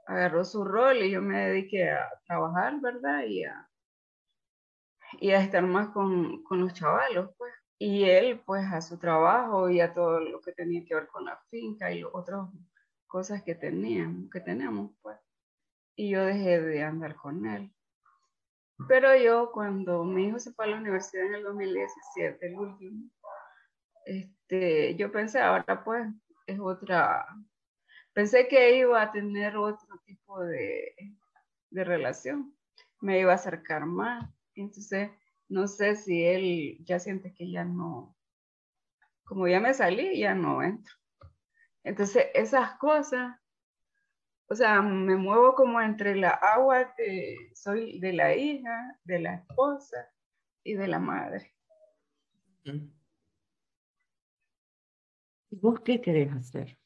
agarró 0.08 0.44
su 0.44 0.66
rol 0.66 0.98
y 0.98 1.12
yo 1.12 1.22
me 1.22 1.48
dediqué 1.48 1.90
a 1.90 2.10
trabajar, 2.26 2.82
¿verdad? 2.82 3.24
Y 3.24 3.46
a, 3.46 3.70
y 5.22 5.32
a 5.32 5.42
estar 5.42 5.64
más 5.64 5.90
con, 5.90 6.44
con 6.44 6.60
los 6.60 6.74
chavalos, 6.74 7.32
pues. 7.38 7.54
Y 7.82 8.04
él, 8.04 8.42
pues, 8.46 8.66
a 8.74 8.82
su 8.82 9.00
trabajo 9.00 9.70
y 9.70 9.80
a 9.80 9.94
todo 9.94 10.20
lo 10.20 10.42
que 10.42 10.52
tenía 10.52 10.84
que 10.84 10.96
ver 10.96 11.08
con 11.08 11.24
la 11.24 11.40
finca 11.50 11.90
y 11.94 12.02
los 12.02 12.12
otros 12.14 12.50
cosas 13.10 13.44
que 13.44 13.56
teníamos, 13.56 14.30
que 14.30 14.40
tenemos, 14.40 14.92
pues. 15.02 15.18
Y 15.96 16.12
yo 16.12 16.24
dejé 16.24 16.62
de 16.62 16.84
andar 16.84 17.16
con 17.16 17.46
él. 17.46 17.74
Pero 18.88 19.14
yo 19.18 19.52
cuando 19.52 20.06
mi 20.06 20.28
hijo 20.28 20.40
se 20.40 20.54
fue 20.54 20.66
a 20.66 20.70
la 20.70 20.78
universidad 20.78 21.26
en 21.26 21.36
el 21.36 21.44
2017, 21.44 22.48
el 22.48 22.56
último, 22.56 23.10
este, 24.06 24.96
yo 24.96 25.12
pensé, 25.12 25.40
ahora 25.40 25.84
pues 25.84 26.08
es 26.48 26.60
otra, 26.60 27.28
pensé 28.14 28.48
que 28.48 28.78
iba 28.78 29.02
a 29.02 29.12
tener 29.12 29.58
otro 29.58 30.00
tipo 30.06 30.42
de, 30.42 30.96
de 31.72 31.84
relación, 31.84 32.56
me 33.02 33.20
iba 33.20 33.34
a 33.34 33.36
acercar 33.36 33.86
más. 33.86 34.30
Entonces, 34.56 35.12
no 35.50 35.68
sé 35.68 35.96
si 35.96 36.24
él 36.24 36.78
ya 36.86 37.00
siente 37.00 37.34
que 37.34 37.52
ya 37.52 37.66
no, 37.66 38.16
como 39.26 39.48
ya 39.48 39.60
me 39.60 39.74
salí, 39.74 40.20
ya 40.20 40.34
no 40.34 40.64
entro. 40.64 40.94
Entonces, 41.90 42.28
esas 42.36 42.78
cosas, 42.78 43.36
o 44.48 44.54
sea, 44.54 44.80
me 44.80 45.16
muevo 45.16 45.56
como 45.56 45.82
entre 45.82 46.16
la 46.16 46.30
agua 46.30 46.94
que 46.96 47.50
soy 47.56 48.00
de 48.00 48.14
la 48.14 48.36
hija, 48.36 49.00
de 49.06 49.20
la 49.20 49.34
esposa 49.34 50.08
y 50.64 50.76
de 50.76 50.88
la 50.88 51.00
madre. 51.00 51.52
¿Y 52.64 52.92
vos 55.56 55.80
qué 55.80 56.00
querés 56.00 56.32
hacer? 56.32 56.78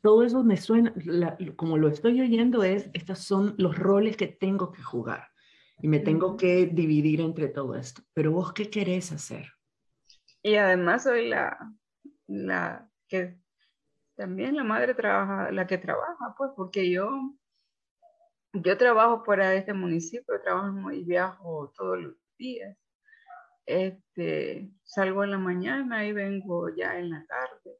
Todo 0.00 0.24
eso 0.24 0.42
me 0.42 0.56
suena, 0.56 0.92
como 1.54 1.78
lo 1.78 1.86
estoy 1.86 2.20
oyendo, 2.20 2.64
es, 2.64 2.90
estos 2.92 3.20
son 3.20 3.54
los 3.56 3.78
roles 3.78 4.16
que 4.16 4.26
tengo 4.26 4.72
que 4.72 4.82
jugar 4.82 5.28
y 5.80 5.86
me 5.86 6.00
tengo 6.00 6.36
que 6.36 6.66
dividir 6.66 7.20
entre 7.20 7.46
todo 7.46 7.76
esto. 7.76 8.02
Pero 8.14 8.32
vos 8.32 8.52
qué 8.52 8.68
querés 8.68 9.12
hacer? 9.12 9.52
Y 10.42 10.56
además 10.56 11.04
soy 11.04 11.28
la, 11.28 11.72
la 12.30 12.88
que 13.08 13.36
también 14.16 14.56
la 14.56 14.64
madre 14.64 14.94
trabaja, 14.94 15.50
la 15.50 15.66
que 15.66 15.78
trabaja, 15.78 16.34
pues, 16.36 16.50
porque 16.56 16.90
yo, 16.90 17.10
yo 18.52 18.76
trabajo 18.78 19.24
fuera 19.24 19.50
de 19.50 19.58
este 19.58 19.72
municipio, 19.72 20.40
trabajo 20.42 20.92
y 20.92 21.04
viajo 21.04 21.72
todos 21.76 21.98
los 21.98 22.14
días. 22.38 22.76
Este, 23.66 24.70
salgo 24.84 25.24
en 25.24 25.32
la 25.32 25.38
mañana 25.38 26.06
y 26.06 26.12
vengo 26.12 26.68
ya 26.74 26.98
en 26.98 27.10
la 27.10 27.24
tarde. 27.26 27.78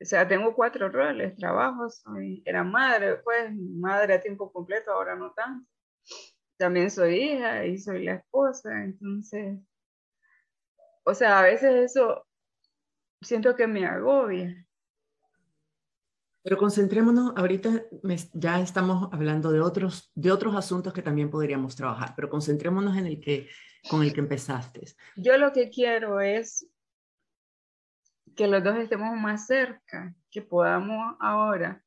O 0.00 0.04
sea, 0.04 0.28
tengo 0.28 0.54
cuatro 0.54 0.88
roles, 0.90 1.36
trabajo, 1.36 1.88
soy, 1.88 2.42
era 2.44 2.64
madre, 2.64 3.16
pues, 3.24 3.54
madre 3.54 4.14
a 4.14 4.20
tiempo 4.20 4.52
completo, 4.52 4.92
ahora 4.92 5.16
no 5.16 5.32
tanto. 5.32 5.70
También 6.58 6.90
soy 6.90 7.14
hija 7.16 7.64
y 7.66 7.78
soy 7.78 8.04
la 8.04 8.14
esposa, 8.14 8.82
entonces, 8.84 9.58
o 11.04 11.14
sea, 11.14 11.40
a 11.40 11.42
veces 11.42 11.92
eso 11.92 12.26
siento 13.24 13.56
que 13.56 13.66
me 13.66 13.86
agobia. 13.86 14.64
Pero 16.42 16.58
concentrémonos, 16.58 17.32
ahorita 17.36 17.86
ya 18.34 18.60
estamos 18.60 19.08
hablando 19.12 19.50
de 19.50 19.60
otros, 19.60 20.12
de 20.14 20.30
otros 20.30 20.54
asuntos 20.54 20.92
que 20.92 21.00
también 21.00 21.30
podríamos 21.30 21.74
trabajar, 21.74 22.12
pero 22.14 22.28
concentrémonos 22.28 22.98
en 22.98 23.06
el 23.06 23.20
que, 23.20 23.48
con 23.88 24.02
el 24.02 24.12
que 24.12 24.20
empezaste. 24.20 24.82
Yo 25.16 25.38
lo 25.38 25.52
que 25.52 25.70
quiero 25.70 26.20
es 26.20 26.68
que 28.36 28.46
los 28.46 28.62
dos 28.62 28.76
estemos 28.76 29.16
más 29.16 29.46
cerca, 29.46 30.14
que 30.30 30.42
podamos 30.42 31.16
ahora, 31.18 31.82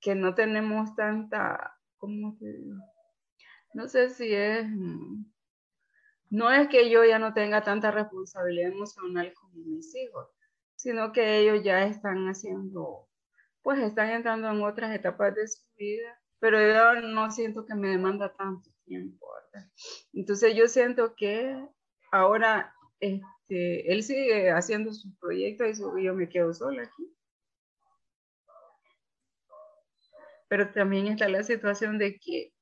que 0.00 0.14
no 0.14 0.34
tenemos 0.34 0.94
tanta, 0.94 1.78
¿cómo 1.98 2.36
te 2.38 2.52
digo? 2.52 2.78
No 3.74 3.88
sé 3.88 4.08
si 4.08 4.32
es, 4.32 4.66
no 6.30 6.50
es 6.50 6.68
que 6.68 6.88
yo 6.88 7.04
ya 7.04 7.18
no 7.18 7.34
tenga 7.34 7.62
tanta 7.62 7.90
responsabilidad 7.90 8.70
emocional 8.70 9.34
como 9.34 9.54
mis 9.56 9.94
hijos, 9.94 10.28
sino 10.84 11.12
que 11.12 11.38
ellos 11.38 11.64
ya 11.64 11.86
están 11.86 12.26
haciendo, 12.28 13.08
pues 13.62 13.78
están 13.78 14.10
entrando 14.10 14.50
en 14.50 14.62
otras 14.62 14.94
etapas 14.94 15.34
de 15.34 15.48
su 15.48 15.62
vida, 15.78 16.20
pero 16.38 16.60
yo 16.60 17.00
no 17.08 17.30
siento 17.30 17.64
que 17.64 17.74
me 17.74 17.88
demanda 17.88 18.36
tanto 18.36 18.68
tiempo, 18.84 19.26
¿verdad? 19.32 19.66
Entonces 20.12 20.54
yo 20.54 20.68
siento 20.68 21.14
que 21.14 21.56
ahora 22.12 22.74
este, 23.00 23.90
él 23.90 24.02
sigue 24.02 24.50
haciendo 24.50 24.92
sus 24.92 25.10
proyectos 25.18 25.80
y 25.98 26.04
yo 26.04 26.12
me 26.12 26.28
quedo 26.28 26.52
sola 26.52 26.82
aquí. 26.82 27.10
Pero 30.48 30.70
también 30.70 31.06
está 31.06 31.30
la 31.30 31.44
situación 31.44 31.96
de 31.96 32.18
que 32.18 32.52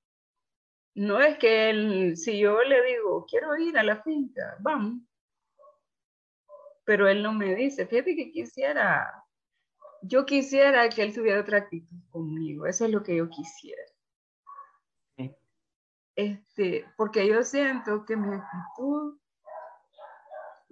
no 0.95 1.21
es 1.21 1.39
que 1.39 1.71
él, 1.71 2.17
si 2.17 2.39
yo 2.39 2.63
le 2.63 2.85
digo, 2.85 3.27
quiero 3.29 3.57
ir 3.57 3.77
a 3.77 3.83
la 3.83 4.01
finca, 4.01 4.59
vamos, 4.61 5.03
pero 6.85 7.09
él 7.09 7.23
no 7.23 7.33
me 7.33 7.55
dice, 7.55 7.87
fíjate 7.87 8.17
que 8.17 8.33
quisiera, 8.33 9.25
yo 10.03 10.27
quisiera 10.27 10.89
que 10.89 11.03
él 11.03 11.15
tuviera 11.15 11.41
otra 11.41 11.59
actitud 11.59 11.97
conmigo, 12.11 12.67
eso 12.67 12.85
es 12.85 12.91
lo 12.91 13.03
que 13.03 13.17
yo 13.17 13.29
quisiera. 13.29 13.83
Este, 16.15 16.85
porque 16.97 17.27
yo 17.27 17.43
siento 17.43 18.05
que 18.05 18.17
mi 18.17 18.35
actitud 18.35 19.19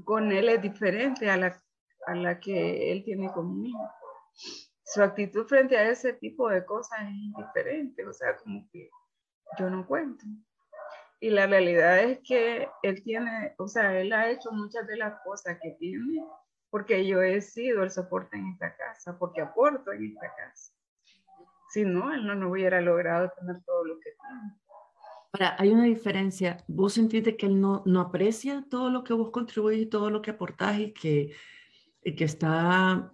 con 0.05 0.33
él 0.33 0.49
es 0.51 0.61
diferente 0.61 1.31
a 1.31 1.37
la, 1.37 1.57
a 2.07 2.15
la 2.15 2.39
que 2.39 2.93
él 2.93 3.03
tiene 3.05 3.33
conmigo. 3.33 3.79
Su 4.85 5.03
actitud 5.03 5.47
frente 5.47 5.79
a 5.79 5.89
ese 5.89 6.13
tipo 6.15 6.49
de 6.51 6.65
cosas 6.65 6.99
es 7.03 7.45
diferente, 7.47 8.07
o 8.07 8.13
sea, 8.13 8.37
como 8.37 8.69
que 8.71 8.91
yo 9.59 9.71
no 9.71 9.87
cuento. 9.87 10.25
Y 11.21 11.31
la 11.31 11.47
realidad 11.47 12.01
es 12.01 12.21
que 12.21 12.69
él 12.83 13.03
tiene, 13.03 13.55
o 13.59 13.69
sea, 13.69 14.01
él 14.01 14.13
ha 14.13 14.31
hecho 14.31 14.51
muchas 14.53 14.87
de 14.87 14.97
las 14.97 15.21
cosas 15.23 15.59
que 15.63 15.73
tiene 15.79 16.25
porque 16.71 17.07
yo 17.07 17.21
he 17.21 17.41
sido 17.41 17.83
el 17.83 17.91
soporte 17.91 18.37
en 18.37 18.47
esta 18.49 18.75
casa, 18.77 19.19
porque 19.19 19.41
aporto 19.41 19.93
en 19.93 20.07
esta 20.07 20.33
casa. 20.35 20.73
Si 21.71 21.85
no, 21.85 22.13
él 22.13 22.27
no, 22.27 22.35
no 22.35 22.51
hubiera 22.51 22.81
logrado 22.81 23.31
tener 23.39 23.63
todo 23.65 23.85
lo 23.85 23.99
que 23.99 24.11
tiene. 24.11 24.61
Ahora, 25.33 25.57
hay 25.59 25.71
una 25.71 25.85
diferencia. 25.85 26.65
¿Vos 26.67 26.95
sentís 26.95 27.23
que 27.37 27.47
él 27.47 27.61
no, 27.61 27.83
no 27.87 28.01
aprecia 28.01 28.65
todo 28.69 28.91
lo 28.91 29.05
que 29.05 29.13
vos 29.13 29.31
contribuyes 29.31 29.83
y 29.83 29.87
todo 29.87 30.11
lo 30.11 30.23
que 30.23 30.33
aportás 30.33 30.79
y 30.79 30.93
que, 30.93 31.33
que 32.03 32.25
está 32.25 33.13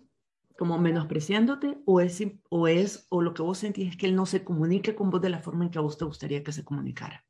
como 0.57 0.79
menospreciándote? 0.79 1.79
¿O 1.85 2.01
es, 2.01 2.23
o 2.49 2.69
es, 2.69 3.07
o 3.11 3.21
lo 3.21 3.35
que 3.35 3.43
vos 3.43 3.59
sentís 3.59 3.91
es 3.91 3.97
que 3.97 4.07
él 4.07 4.17
no 4.17 4.25
se 4.25 4.45
comunique 4.45 4.95
con 4.95 5.11
vos 5.11 5.21
de 5.21 5.31
la 5.31 5.41
forma 5.41 5.65
en 5.65 5.71
que 5.71 5.79
a 5.79 5.83
vos 5.83 5.99
te 5.99 6.07
gustaría 6.07 6.43
que 6.43 6.53
se 6.53 6.65
comunicara? 6.65 7.26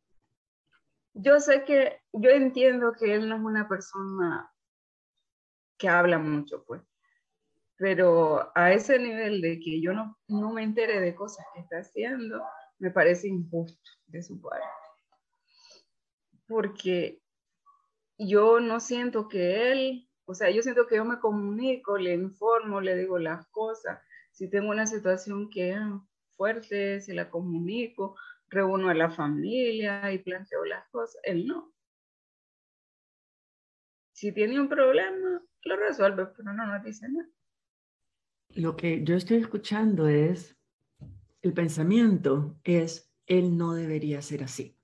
Yo 1.16 1.40
sé 1.40 1.64
que, 1.64 2.00
yo 2.12 2.30
entiendo 2.30 2.92
que 2.92 3.14
él 3.14 3.28
no 3.28 3.37
es 3.37 3.42
una 3.42 3.68
persona 3.68 4.52
que 5.78 5.88
habla 5.88 6.18
mucho, 6.18 6.64
pues. 6.64 6.82
pero 7.76 8.50
a 8.54 8.73
ese 8.73 8.99
nivel 8.99 9.40
de 9.40 9.58
que 9.58 9.80
yo 9.80 9.92
no, 9.92 10.18
no 10.28 10.52
me 10.52 10.62
entere 10.62 11.00
de 11.00 11.14
cosas 11.14 11.44
que 11.54 11.61
está 11.61 11.78
haciendo, 11.78 12.42
me 12.78 12.90
parece 12.90 13.28
injusto 13.28 13.90
de 14.06 14.23
su 14.23 14.40
parte. 14.40 14.66
Porque 16.46 17.20
yo 18.18 18.61
no 18.61 18.80
siento 18.80 19.28
que 19.28 19.73
él, 19.73 20.08
o 20.26 20.35
sea, 20.35 20.50
yo 20.50 20.62
siento 20.62 20.87
que 20.87 20.96
yo 20.96 21.04
me 21.04 21.18
comunico, 21.18 21.99
le 21.99 22.14
informo, 22.14 22.80
le 22.80 22.96
digo 22.96 23.18
las 23.18 23.46
cosas. 23.49 24.00
Si 24.32 24.49
tengo 24.49 24.70
una 24.70 24.87
situación 24.87 25.49
que 25.50 25.70
es 25.70 25.80
fuerte, 26.37 27.00
se 27.00 27.14
la 27.14 27.30
comunico, 27.30 28.16
reúno 28.48 28.88
a 28.88 28.94
la 28.94 29.10
familia 29.10 30.12
y 30.12 30.18
planteo 30.18 30.64
las 30.64 30.88
cosas. 30.88 31.20
Él 31.24 31.46
no. 31.46 31.72
Si 34.12 34.32
tiene 34.32 34.60
un 34.60 34.68
problema, 34.68 35.42
lo 35.62 35.76
resuelve, 35.76 36.26
pero 36.26 36.52
no 36.52 36.66
nos 36.66 36.82
dice 36.82 37.08
nada. 37.08 37.28
Lo 38.54 38.76
que 38.76 39.04
yo 39.04 39.16
estoy 39.16 39.38
escuchando 39.38 40.08
es, 40.08 40.56
el 41.42 41.52
pensamiento 41.52 42.58
es, 42.64 43.12
él 43.26 43.56
no 43.56 43.74
debería 43.74 44.22
ser 44.22 44.44
así. 44.44 44.78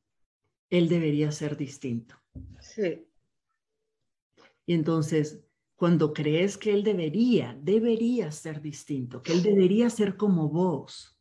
Él 0.69 0.89
debería 0.89 1.33
ser 1.33 1.57
distinto. 1.57 2.17
Sí. 2.61 3.07
Y 4.67 4.75
entonces, 4.75 5.43
cuando 5.77 6.13
crees 6.13 6.59
que 6.59 6.73
él 6.73 6.85
debería, 6.85 7.59
debería 7.61 8.31
ser 8.31 8.61
distinto, 8.61 9.23
que 9.23 9.33
él 9.33 9.43
debería 9.43 9.91
ser 9.91 10.17
como 10.17 10.49
vos, 10.49 11.12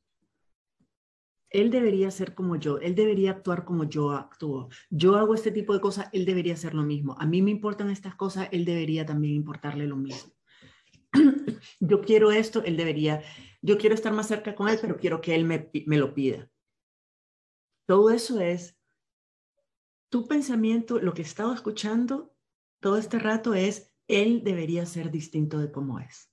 él 1.52 1.70
debería 1.70 2.10
ser 2.12 2.34
como 2.34 2.56
yo, 2.56 2.80
él 2.80 2.96
debería 2.96 3.32
actuar 3.32 3.66
como 3.66 3.84
yo 3.84 4.12
actúo. 4.12 4.70
Yo 4.90 5.18
hago 5.18 5.36
este 5.36 5.52
tipo 5.52 5.74
de 5.74 5.82
cosas, 5.82 6.08
él 6.14 6.26
debería 6.26 6.54
hacer 6.54 6.74
lo 6.74 6.84
mismo. 6.84 7.16
A 7.20 7.26
mí 7.26 7.42
me 7.42 7.52
importan 7.52 7.90
estas 7.90 8.16
cosas, 8.16 8.48
él 8.52 8.64
debería 8.64 9.06
también 9.06 9.36
importarle 9.36 9.86
lo 9.86 9.98
mismo. 9.98 10.32
yo 11.82 12.02
quiero 12.02 12.32
esto, 12.32 12.64
él 12.64 12.78
debería, 12.78 13.22
yo 13.62 13.78
quiero 13.78 13.96
estar 13.96 14.14
más 14.14 14.30
cerca 14.30 14.56
con 14.56 14.70
él, 14.70 14.80
pero 14.82 14.98
quiero 14.98 15.20
que 15.20 15.36
él 15.36 15.44
me, 15.44 15.70
me 15.86 15.98
lo 15.98 16.14
pida. 16.14 16.50
Todo 17.86 18.12
eso 18.12 18.40
es 18.40 18.80
tu 20.08 20.28
pensamiento, 20.28 21.00
lo 21.00 21.14
que 21.14 21.22
he 21.22 21.26
estado 21.26 21.54
escuchando 21.54 22.34
todo 22.80 22.98
este 22.98 23.20
rato 23.20 23.54
es, 23.54 23.94
él 24.08 24.44
debería 24.44 24.86
ser 24.86 25.12
distinto 25.12 25.60
de 25.60 25.72
cómo 25.72 26.00
es. 26.00 26.32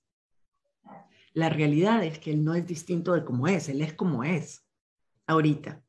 La 1.33 1.49
realidad 1.49 2.03
es 2.03 2.19
que 2.19 2.31
él 2.31 2.43
no 2.43 2.55
es 2.55 2.65
distinto 2.65 3.13
de 3.13 3.23
cómo 3.23 3.47
es, 3.47 3.69
él 3.69 3.81
es 3.81 3.93
como 3.93 4.23
es 4.23 4.68
ahorita. 5.29 5.83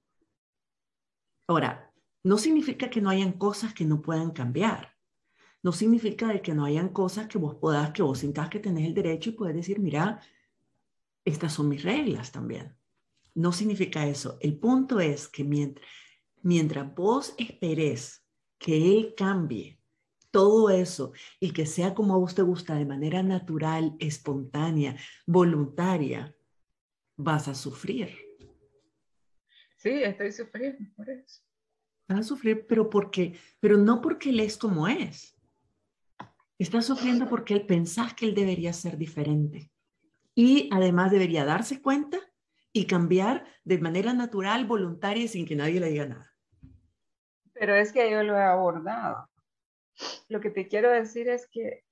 Ahora, 1.48 1.92
no 2.22 2.36
significa 2.36 2.90
que 2.90 3.00
no 3.00 3.08
hayan 3.08 3.32
cosas 3.32 3.72
que 3.72 3.86
no 3.86 4.02
puedan 4.02 4.32
cambiar. 4.32 4.94
No 5.62 5.72
significa 5.72 6.40
que 6.42 6.54
no 6.54 6.64
hayan 6.64 6.90
cosas 6.90 7.26
que 7.26 7.38
vos 7.38 7.56
puedas, 7.56 7.90
que 7.92 8.02
vos 8.02 8.18
sintas 8.18 8.50
que 8.50 8.60
tenés 8.60 8.86
el 8.86 8.94
derecho 8.94 9.30
y 9.30 9.32
puedes 9.32 9.56
decir, 9.56 9.80
mira, 9.80 10.20
estas 11.24 11.54
son 11.54 11.68
mis 11.68 11.82
reglas 11.82 12.30
también. 12.30 12.76
No 13.34 13.52
significa 13.52 14.06
eso. 14.06 14.36
El 14.40 14.58
punto 14.58 15.00
es 15.00 15.26
que 15.26 15.42
mientras, 15.42 15.86
mientras 16.42 16.94
vos 16.94 17.34
esperes 17.38 18.22
que 18.58 18.98
él 18.98 19.14
cambie 19.16 19.80
todo 20.30 20.68
eso 20.68 21.12
y 21.40 21.52
que 21.52 21.64
sea 21.64 21.94
como 21.94 22.14
a 22.14 22.18
vos 22.18 22.34
te 22.34 22.42
gusta 22.42 22.74
de 22.74 22.84
manera 22.84 23.22
natural, 23.22 23.96
espontánea, 23.98 24.96
voluntaria, 25.26 26.34
vas 27.16 27.48
a 27.48 27.54
sufrir 27.54 28.29
Sí, 29.80 30.02
estoy 30.02 30.30
sufriendo 30.30 30.78
por 30.94 31.08
eso. 31.08 31.40
Vas 32.06 32.18
a 32.18 32.22
sufrir, 32.22 32.66
pero 32.66 32.90
porque, 32.90 33.38
pero 33.60 33.78
no 33.78 34.02
porque 34.02 34.28
él 34.28 34.40
es 34.40 34.58
como 34.58 34.86
es. 34.86 35.34
Estás 36.58 36.84
sufriendo 36.84 37.26
porque 37.26 37.54
él 37.54 37.64
pensás 37.64 38.12
que 38.12 38.26
él 38.26 38.34
debería 38.34 38.74
ser 38.74 38.98
diferente. 38.98 39.72
Y 40.34 40.68
además 40.70 41.10
debería 41.10 41.46
darse 41.46 41.80
cuenta 41.80 42.18
y 42.74 42.86
cambiar 42.86 43.46
de 43.64 43.78
manera 43.78 44.12
natural, 44.12 44.66
voluntaria 44.66 45.24
y 45.24 45.28
sin 45.28 45.46
que 45.46 45.56
nadie 45.56 45.80
le 45.80 45.88
diga 45.88 46.06
nada. 46.06 46.30
Pero 47.54 47.74
es 47.74 47.90
que 47.90 48.10
yo 48.10 48.22
lo 48.22 48.36
he 48.36 48.42
abordado. 48.42 49.30
Lo 50.28 50.40
que 50.40 50.50
te 50.50 50.68
quiero 50.68 50.90
decir 50.90 51.26
es 51.30 51.48
que 51.48 51.86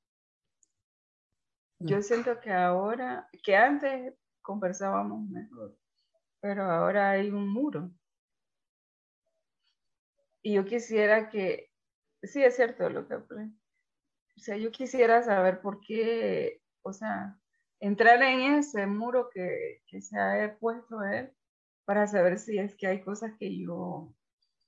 yo 1.79 2.03
siento 2.03 2.39
que 2.39 2.53
ahora, 2.53 3.31
que 3.43 3.57
antes 3.57 4.13
conversábamos 4.43 5.27
mejor 5.31 5.75
pero 6.41 6.65
ahora 6.65 7.11
hay 7.11 7.31
un 7.31 7.49
muro. 7.49 7.91
Y 10.43 10.55
yo 10.55 10.65
quisiera 10.65 11.29
que, 11.29 11.71
sí 12.23 12.43
es 12.43 12.57
cierto 12.57 12.89
lo 12.91 13.07
que 13.09 13.15
O 13.17 13.25
sea, 14.37 14.57
yo 14.57 14.71
quisiera 14.71 15.23
saber 15.23 15.61
por 15.61 15.81
qué, 15.81 16.63
o 16.83 16.93
sea, 16.93 17.39
entrar 17.81 18.23
en 18.23 18.59
ese 18.59 18.87
muro 18.87 19.29
que, 19.31 19.83
que 19.87 20.01
se 20.01 20.19
ha 20.19 20.57
puesto 20.59 21.03
él 21.05 21.33
para 21.85 22.07
saber 22.07 22.39
si 22.39 22.59
es 22.59 22.75
que 22.77 22.87
hay 22.87 23.01
cosas 23.03 23.33
que 23.39 23.59
yo 23.59 24.15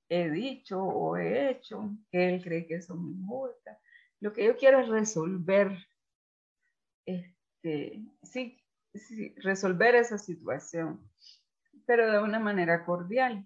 he 0.08 0.28
dicho 0.30 0.82
o 0.82 1.16
he 1.16 1.50
hecho 1.50 1.90
que 2.10 2.28
él 2.28 2.42
cree 2.42 2.66
que 2.66 2.82
son 2.82 3.08
injustas. 3.08 3.78
Lo 4.20 4.32
que 4.32 4.44
yo 4.44 4.56
quiero 4.56 4.80
es 4.80 4.88
resolver, 4.88 5.78
este, 7.06 8.02
sí, 8.22 8.62
sí, 8.94 9.34
resolver 9.38 9.94
esa 9.94 10.18
situación 10.18 11.00
pero 11.90 12.08
de 12.08 12.20
una 12.20 12.38
manera 12.38 12.84
cordial. 12.84 13.44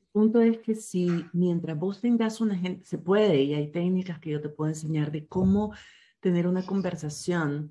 El 0.00 0.08
punto 0.12 0.40
es 0.40 0.60
que 0.60 0.74
si 0.74 1.26
mientras 1.34 1.78
vos 1.78 2.00
tengas 2.00 2.40
una 2.40 2.56
gente, 2.56 2.86
se 2.86 2.96
puede, 2.96 3.42
y 3.42 3.52
hay 3.52 3.70
técnicas 3.70 4.18
que 4.18 4.30
yo 4.30 4.40
te 4.40 4.48
puedo 4.48 4.70
enseñar 4.70 5.12
de 5.12 5.26
cómo 5.26 5.74
tener 6.20 6.46
una 6.46 6.64
conversación 6.64 7.70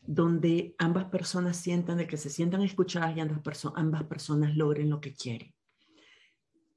donde 0.00 0.74
ambas 0.78 1.04
personas 1.10 1.58
sientan 1.58 1.98
de 1.98 2.06
que 2.06 2.16
se 2.16 2.30
sientan 2.30 2.62
escuchadas 2.62 3.14
y 3.14 3.20
ambas, 3.20 3.66
ambas 3.74 4.04
personas 4.04 4.56
logren 4.56 4.88
lo 4.88 5.02
que 5.02 5.12
quieren. 5.12 5.52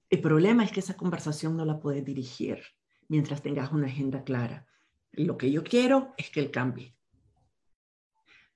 El 0.10 0.20
problema 0.20 0.66
es 0.66 0.74
que 0.74 0.82
esa 0.82 0.98
conversación 0.98 1.56
no 1.56 1.64
la 1.64 1.80
puedes 1.80 2.04
dirigir 2.04 2.62
mientras 3.08 3.42
tengas 3.42 3.72
una 3.72 3.88
agenda 3.88 4.26
clara. 4.26 4.68
Lo 5.14 5.38
que 5.38 5.50
yo 5.50 5.64
quiero 5.64 6.14
es 6.18 6.30
que 6.32 6.42
él 6.42 6.52
cambie. 6.52 6.98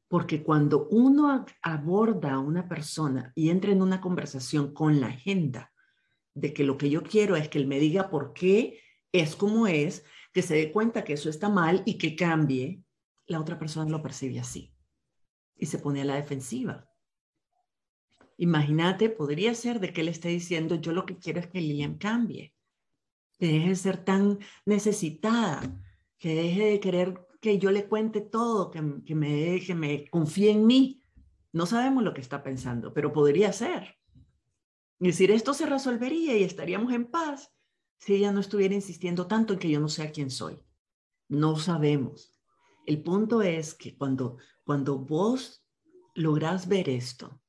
Porque 0.08 0.44
cuando 0.44 0.88
uno 0.90 1.46
aborda 1.62 2.34
a 2.34 2.40
una 2.40 2.68
persona 2.68 3.32
y 3.36 3.50
entra 3.50 3.72
en 3.72 3.82
una 3.82 4.00
conversación 4.00 4.74
con 4.74 5.02
la 5.02 5.08
agenda 5.08 5.72
de 6.34 6.54
que 6.54 6.64
lo 6.64 6.78
que 6.78 6.90
yo 6.90 7.04
quiero 7.04 7.36
es 7.36 7.50
que 7.50 7.58
él 7.58 7.68
me 7.68 7.80
diga 7.80 8.10
por 8.10 8.34
qué 8.34 8.80
es 9.12 9.36
como 9.36 9.68
es, 9.68 10.06
que 10.34 10.42
se 10.42 10.56
dé 10.56 10.72
cuenta 10.72 11.04
que 11.04 11.14
eso 11.14 11.30
está 11.30 11.50
mal 11.50 11.82
y 11.86 11.98
que 11.98 12.16
cambie, 12.16 12.84
la 13.26 13.40
otra 13.40 13.58
persona 13.58 13.90
lo 13.90 14.02
percibe 14.02 14.40
así 14.40 14.74
y 15.56 15.66
se 15.66 15.80
pone 15.80 16.02
a 16.02 16.06
la 16.06 16.16
defensiva. 16.16 16.88
Imagínate, 18.38 19.10
podría 19.10 19.54
ser 19.56 19.80
de 19.80 19.92
que 19.92 20.02
él 20.02 20.10
esté 20.10 20.30
diciendo, 20.30 20.76
yo 20.76 20.92
lo 20.92 21.06
que 21.06 21.18
quiero 21.18 21.40
es 21.40 21.48
que 21.48 21.60
Lilian 21.60 21.98
cambie, 21.98 22.54
que 23.40 23.48
deje 23.48 23.70
de 23.70 23.76
ser 23.76 23.98
tan 23.98 24.38
necesitada, 24.66 25.62
que 26.20 26.36
deje 26.36 26.66
de 26.66 26.80
querer 26.80 27.27
que 27.42 27.60
yo 27.60 27.72
le 27.72 27.88
cuente 27.88 28.22
todo, 28.22 28.72
que, 28.72 28.84
que 29.06 29.16
me, 29.16 29.62
que 29.66 29.76
me 29.76 30.10
confíe 30.10 30.52
en 30.52 30.66
mí. 30.66 31.04
No 31.54 31.66
sabemos 31.66 32.04
lo 32.04 32.14
que 32.14 32.22
está 32.22 32.44
pensando, 32.44 32.94
pero 32.94 33.14
podría 33.14 33.54
ser. 33.54 33.98
Es 35.00 35.08
decir, 35.08 35.32
esto 35.32 35.54
se 35.54 35.66
resolvería 35.66 36.36
y 36.38 36.44
estaríamos 36.44 36.94
en 36.94 37.06
paz 37.06 37.54
si 38.00 38.16
ella 38.16 38.32
no 38.32 38.40
estuviera 38.40 38.76
insistiendo 38.76 39.28
tanto 39.28 39.54
en 39.54 39.60
que 39.60 39.70
yo 39.70 39.80
no 39.80 39.90
sé 39.90 40.12
quién 40.12 40.30
soy. 40.30 40.60
No 41.30 41.58
sabemos. 41.58 42.38
El 42.86 43.04
punto 43.04 43.42
es 43.42 43.74
que 43.74 43.98
cuando, 43.98 44.38
cuando 44.64 44.98
vos 44.98 45.66
lográs 46.16 46.68
ver 46.68 46.90
esto, 46.90 47.42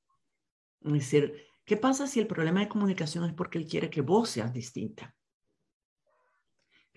es 0.81 0.93
decir, 0.93 1.47
¿qué 1.65 1.77
pasa 1.77 2.07
si 2.07 2.21
el 2.21 2.27
problema 2.27 2.61
de 2.61 2.69
comunicación 2.69 3.25
es 3.25 3.33
porque 3.35 3.59
él 3.59 3.67
quiere 3.67 3.91
que 3.91 4.01
vos 4.01 4.31
seas 4.31 4.53
distinta? 4.53 5.15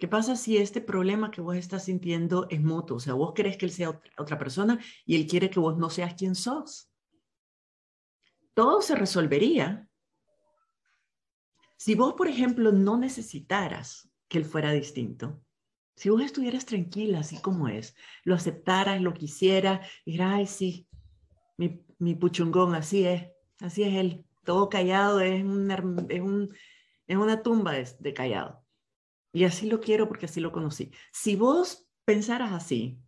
¿Qué 0.02 0.08
pasa 0.08 0.36
si 0.36 0.58
este 0.58 0.82
problema 0.82 1.30
que 1.30 1.42
vos 1.42 1.56
estás 1.56 1.86
sintiendo 1.86 2.48
es 2.50 2.60
mutuo? 2.60 2.98
O 2.98 3.00
sea, 3.00 3.14
vos 3.14 3.34
querés 3.34 3.56
que 3.56 3.68
él 3.68 3.72
sea 3.72 4.02
otra, 4.18 4.40
persona 4.40 4.80
y 5.06 5.16
él 5.16 5.28
quiere 5.28 5.52
que 5.52 5.60
vos 5.60 5.78
no 5.78 5.92
seas 5.92 6.16
quien 6.16 6.34
sos. 6.34 6.92
Todo 8.56 8.82
se 8.82 8.96
resolvería 8.96 9.88
si 11.78 11.94
vos, 11.94 12.16
por 12.16 12.28
ejemplo, 12.28 12.72
no 12.72 12.98
necesitaras 12.98 14.10
que 14.28 14.40
él 14.40 14.46
fuera 14.46 14.72
distinto. 14.72 15.40
Si 15.96 16.10
vos 16.10 16.24
estuvieras 16.24 16.66
tranquila, 16.66 17.20
así 17.20 17.40
como 17.40 17.68
es, 17.68 17.96
lo 18.24 18.34
aceptaras, 18.34 19.00
lo 19.04 19.14
quisieras, 19.14 19.88
y 20.04 20.20
ay, 20.20 20.48
sí, 20.48 20.88
mi, 21.58 21.86
mi, 22.00 22.16
puchungón, 22.16 22.74
así 22.74 23.06
es, 23.06 23.28
así 23.60 23.84
es 23.84 23.94
él, 23.94 24.26
todo 24.46 24.68
callado, 24.68 25.20
es, 25.20 25.44
un, 25.44 25.70
es, 26.10 26.22
un, 26.22 26.56
es 27.06 27.18
una 27.18 27.44
tumba 27.44 27.74
de 27.74 28.14
callado. 28.16 28.61
Y 29.34 29.46
así 29.46 29.70
lo 29.70 29.80
quiero 29.80 30.08
porque 30.08 30.26
así 30.26 30.40
lo 30.40 30.52
conocí. 30.52 30.92
Si 31.12 31.36
vos 31.36 31.88
pensaras 32.06 32.52
así, 32.52 33.00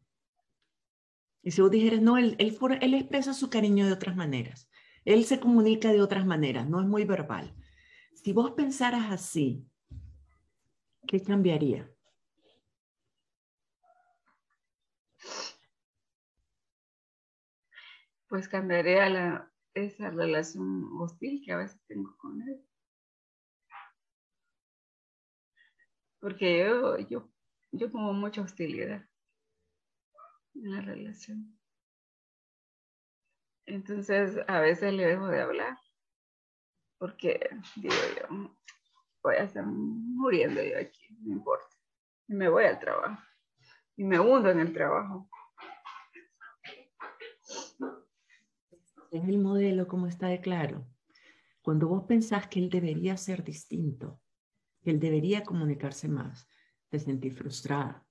y 1.41 1.51
si 1.51 1.62
vos 1.62 1.71
dijeras, 1.71 2.01
no, 2.01 2.17
él, 2.17 2.36
él, 2.39 2.57
él 2.81 2.93
expresa 2.93 3.33
su 3.33 3.49
cariño 3.49 3.86
de 3.86 3.93
otras 3.93 4.15
maneras, 4.15 4.69
él 5.03 5.25
se 5.25 5.39
comunica 5.39 5.91
de 5.91 6.01
otras 6.01 6.25
maneras, 6.25 6.69
no 6.69 6.79
es 6.79 6.88
muy 6.88 7.03
verbal. 7.03 7.53
Si 8.13 8.31
vos 8.31 8.51
pensaras 8.51 9.12
así, 9.12 9.67
¿qué 11.05 11.21
cambiaría? 11.21 11.93
pues 18.33 18.47
cambiaría 18.47 19.07
la, 19.09 19.51
esa 19.75 20.09
relación 20.09 20.89
hostil 20.99 21.43
que 21.45 21.51
a 21.51 21.57
veces 21.57 21.79
tengo 21.86 22.17
con 22.17 22.41
él. 22.41 22.59
Porque 26.23 26.57
yo, 26.57 26.97
yo, 27.09 27.89
mucha 27.91 28.41
hostilidad 28.41 29.05
en 30.55 30.71
la 30.71 30.79
relación. 30.79 31.59
Entonces, 33.65 34.39
a 34.47 34.62
veces 34.62 34.93
le 34.93 35.05
dejo 35.05 35.27
de 35.27 35.41
hablar. 35.41 35.77
Porque, 36.97 37.41
digo 37.75 37.93
yo, 38.15 38.55
voy 39.21 39.36
a 39.36 39.43
estar 39.43 39.65
muriendo 39.65 40.63
yo 40.63 40.79
aquí, 40.79 41.13
no 41.19 41.33
importa. 41.33 41.75
Y 42.29 42.36
me 42.36 42.47
voy 42.47 42.63
al 42.63 42.79
trabajo. 42.79 43.21
Y 43.97 44.05
me 44.05 44.17
hundo 44.17 44.49
en 44.49 44.62
el 44.62 44.71
trabajo. 44.71 45.29
En 49.12 49.29
el 49.29 49.39
modelo, 49.39 49.89
como 49.89 50.07
está 50.07 50.27
de 50.27 50.39
claro, 50.39 50.88
cuando 51.62 51.89
vos 51.89 52.05
pensás 52.05 52.47
que 52.47 52.59
él 52.59 52.69
debería 52.69 53.17
ser 53.17 53.43
distinto, 53.43 54.22
que 54.84 54.91
él 54.91 55.00
debería 55.00 55.43
comunicarse 55.43 56.08
más, 56.08 56.48
te 56.89 57.00
sentís 57.00 57.36
frustrada. 57.36 58.06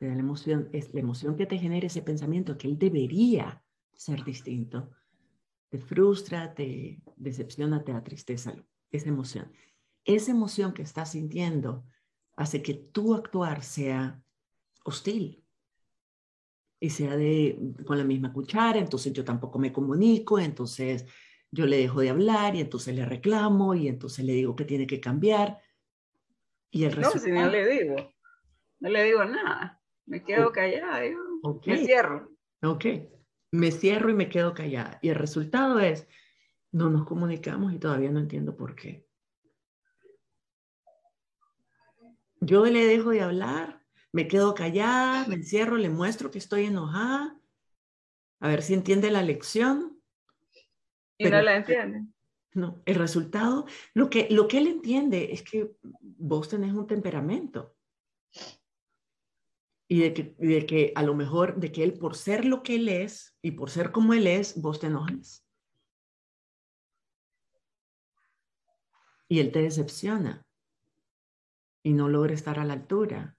la 0.00 0.18
emoción, 0.18 0.68
es 0.72 0.92
la 0.92 1.00
emoción 1.00 1.36
que 1.36 1.46
te 1.46 1.58
genera 1.58 1.86
ese 1.86 2.02
pensamiento 2.02 2.58
que 2.58 2.68
él 2.68 2.78
debería 2.78 3.64
ser 3.94 4.22
distinto. 4.24 4.90
Te 5.70 5.78
frustra, 5.78 6.54
te 6.54 7.00
decepciona, 7.16 7.82
te 7.82 7.92
da 7.92 8.04
tristeza, 8.04 8.54
esa 8.90 9.08
emoción. 9.08 9.50
Esa 10.04 10.32
emoción 10.32 10.74
que 10.74 10.82
estás 10.82 11.12
sintiendo 11.12 11.86
hace 12.36 12.62
que 12.62 12.74
tu 12.74 13.14
actuar 13.14 13.62
sea 13.62 14.22
hostil, 14.84 15.44
y 16.84 16.90
sea 16.90 17.16
de 17.16 17.58
con 17.86 17.96
la 17.96 18.04
misma 18.04 18.30
cuchara, 18.30 18.78
entonces 18.78 19.10
yo 19.14 19.24
tampoco 19.24 19.58
me 19.58 19.72
comunico, 19.72 20.38
entonces 20.38 21.06
yo 21.54 21.66
le 21.66 21.78
dejo 21.78 22.00
de 22.00 22.10
hablar 22.10 22.56
y 22.56 22.60
entonces 22.60 22.94
le 22.94 23.04
reclamo 23.04 23.74
y 23.74 23.88
entonces 23.88 24.24
le 24.24 24.32
digo 24.32 24.56
que 24.56 24.64
tiene 24.64 24.86
que 24.86 25.00
cambiar. 25.00 25.60
Y 26.70 26.84
el 26.84 26.92
resultado... 26.92 27.14
No, 27.14 27.22
si 27.22 27.30
no 27.32 27.50
le 27.50 27.66
digo, 27.68 27.96
no 28.80 28.88
le 28.88 29.04
digo 29.04 29.24
nada, 29.24 29.80
me 30.06 30.24
quedo 30.24 30.50
callada, 30.50 31.00
me 31.66 31.78
cierro. 31.78 32.30
Ok, 32.62 32.84
me 33.52 33.70
cierro 33.70 34.10
y 34.10 34.14
me 34.14 34.28
quedo 34.28 34.54
callada. 34.54 34.98
Y 35.02 35.10
el 35.10 35.16
resultado 35.16 35.80
es, 35.80 36.08
no 36.72 36.90
nos 36.90 37.06
comunicamos 37.06 37.72
y 37.72 37.78
todavía 37.78 38.10
no 38.10 38.20
entiendo 38.20 38.56
por 38.56 38.74
qué. 38.74 39.06
Yo 42.40 42.64
le 42.66 42.84
dejo 42.84 43.10
de 43.10 43.22
hablar 43.22 43.84
me 44.14 44.28
quedo 44.28 44.54
callada, 44.54 45.26
me 45.26 45.34
encierro, 45.34 45.76
le 45.76 45.90
muestro 45.90 46.30
que 46.30 46.38
estoy 46.38 46.66
enojada, 46.66 47.36
a 48.38 48.48
ver 48.48 48.62
si 48.62 48.72
entiende 48.72 49.10
la 49.10 49.22
lección. 49.22 49.93
Y 51.18 51.24
no 51.24 51.42
la 51.42 51.56
entiende. 51.56 52.04
No, 52.54 52.80
el 52.86 52.94
resultado, 52.94 53.66
lo 53.94 54.08
que, 54.08 54.28
lo 54.30 54.46
que 54.46 54.58
él 54.58 54.68
entiende 54.68 55.32
es 55.32 55.42
que 55.42 55.72
vos 56.00 56.48
tenés 56.48 56.72
un 56.72 56.86
temperamento. 56.86 57.74
Y 59.88 60.00
de 60.00 60.14
que, 60.14 60.34
de 60.38 60.64
que 60.64 60.92
a 60.94 61.02
lo 61.02 61.14
mejor, 61.14 61.56
de 61.56 61.72
que 61.72 61.82
él 61.82 61.94
por 61.94 62.16
ser 62.16 62.44
lo 62.44 62.62
que 62.62 62.76
él 62.76 62.88
es 62.88 63.36
y 63.42 63.52
por 63.52 63.70
ser 63.70 63.90
como 63.90 64.14
él 64.14 64.26
es, 64.26 64.60
vos 64.60 64.78
te 64.78 64.86
enojas. 64.86 65.44
Y 69.28 69.40
él 69.40 69.50
te 69.50 69.62
decepciona 69.62 70.46
y 71.82 71.92
no 71.92 72.08
logra 72.08 72.34
estar 72.34 72.58
a 72.58 72.64
la 72.64 72.74
altura. 72.74 73.36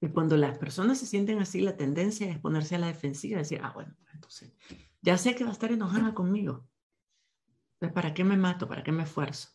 Y 0.00 0.08
cuando 0.08 0.36
las 0.36 0.58
personas 0.58 0.98
se 0.98 1.06
sienten 1.06 1.38
así, 1.38 1.60
la 1.60 1.76
tendencia 1.76 2.28
es 2.28 2.38
ponerse 2.38 2.76
a 2.76 2.78
la 2.78 2.86
defensiva 2.88 3.36
y 3.36 3.42
decir, 3.42 3.60
ah, 3.62 3.72
bueno, 3.72 3.96
entonces, 4.12 4.52
ya 5.00 5.18
sé 5.18 5.34
que 5.34 5.44
va 5.44 5.50
a 5.50 5.52
estar 5.52 5.70
enojada 5.70 6.14
conmigo. 6.14 6.68
Entonces, 7.82 7.94
¿para 7.94 8.14
qué 8.14 8.22
me 8.22 8.36
mato? 8.36 8.68
¿Para 8.68 8.84
qué 8.84 8.92
me 8.92 9.02
esfuerzo? 9.02 9.48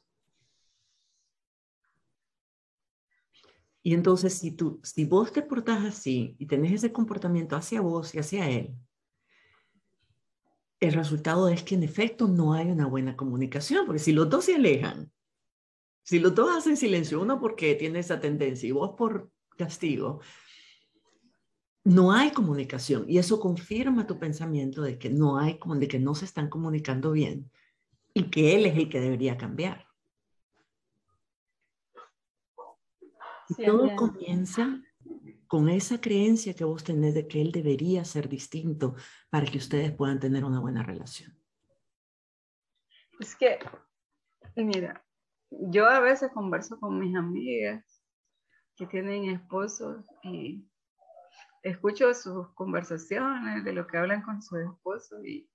Y 3.82 3.94
entonces, 3.94 4.34
si, 4.34 4.52
tú, 4.52 4.82
si 4.84 5.06
vos 5.06 5.32
te 5.32 5.42
portás 5.42 5.86
así 5.86 6.36
y 6.38 6.46
tenés 6.46 6.74
ese 6.74 6.92
comportamiento 6.92 7.56
hacia 7.56 7.80
vos 7.80 8.14
y 8.14 8.20
hacia 8.20 8.50
él, 8.50 8.76
el 10.82 10.92
resultado 10.92 11.48
es 11.48 11.64
que 11.64 11.76
en 11.76 11.84
efecto 11.84 12.28
no 12.28 12.52
hay 12.52 12.70
una 12.70 12.86
buena 12.86 13.16
comunicación, 13.16 13.86
porque 13.86 14.00
si 14.00 14.12
los 14.12 14.30
dos 14.30 14.44
se 14.44 14.56
alejan, 14.56 15.10
si 16.04 16.20
los 16.20 16.36
dos 16.36 16.54
hacen 16.54 16.76
silencio, 16.76 17.22
uno 17.22 17.40
porque 17.40 17.76
tiene 17.76 18.00
esa 18.00 18.20
tendencia 18.20 18.68
y 18.68 18.74
vos 18.74 18.96
por 18.98 19.32
castigo, 19.58 20.20
no 21.86 22.12
hay 22.12 22.32
comunicación 22.32 23.06
y 23.08 23.20
eso 23.20 23.40
confirma 23.40 24.06
tu 24.06 24.20
pensamiento 24.20 24.82
de 24.82 25.00
que 25.00 25.10
no 25.10 25.40
hay, 25.40 25.58
de 25.78 25.88
que 25.88 26.00
no 26.00 26.14
se 26.14 26.26
están 26.26 26.50
comunicando 26.50 27.14
bien 27.14 27.50
y 28.18 28.32
que 28.32 28.56
él 28.56 28.66
es 28.66 28.76
el 28.76 28.90
que 28.90 29.00
debería 29.00 29.38
cambiar. 29.38 29.86
Y 33.50 33.64
todo 33.64 33.96
comienza 33.96 34.82
con 35.46 35.70
esa 35.70 36.02
creencia 36.02 36.56
que 36.56 36.64
vos 36.64 36.84
tenés 36.84 37.14
de 37.14 37.28
que 37.28 37.40
él 37.40 37.52
debería 37.52 38.04
ser 38.06 38.28
distinto 38.28 38.96
para 39.30 39.46
que 39.46 39.60
ustedes 39.60 39.92
puedan 39.92 40.20
tener 40.20 40.44
una 40.44 40.60
buena 40.60 40.82
relación. 40.82 41.38
Es 43.20 43.36
que, 43.36 43.60
mira, 44.56 45.06
yo 45.52 45.88
a 45.88 46.00
veces 46.00 46.32
converso 46.34 46.80
con 46.80 47.00
mis 47.00 47.16
amigas 47.16 48.04
que 48.76 48.88
tienen 48.88 49.30
esposos 49.30 50.08
y 50.24 50.68
escucho 51.62 52.16
sus 52.16 52.48
conversaciones 52.56 53.64
de 53.64 53.74
lo 53.74 53.86
que 53.86 53.98
hablan 53.98 54.24
con 54.24 54.42
su 54.42 54.58
esposo 54.58 55.24
y 55.24 55.48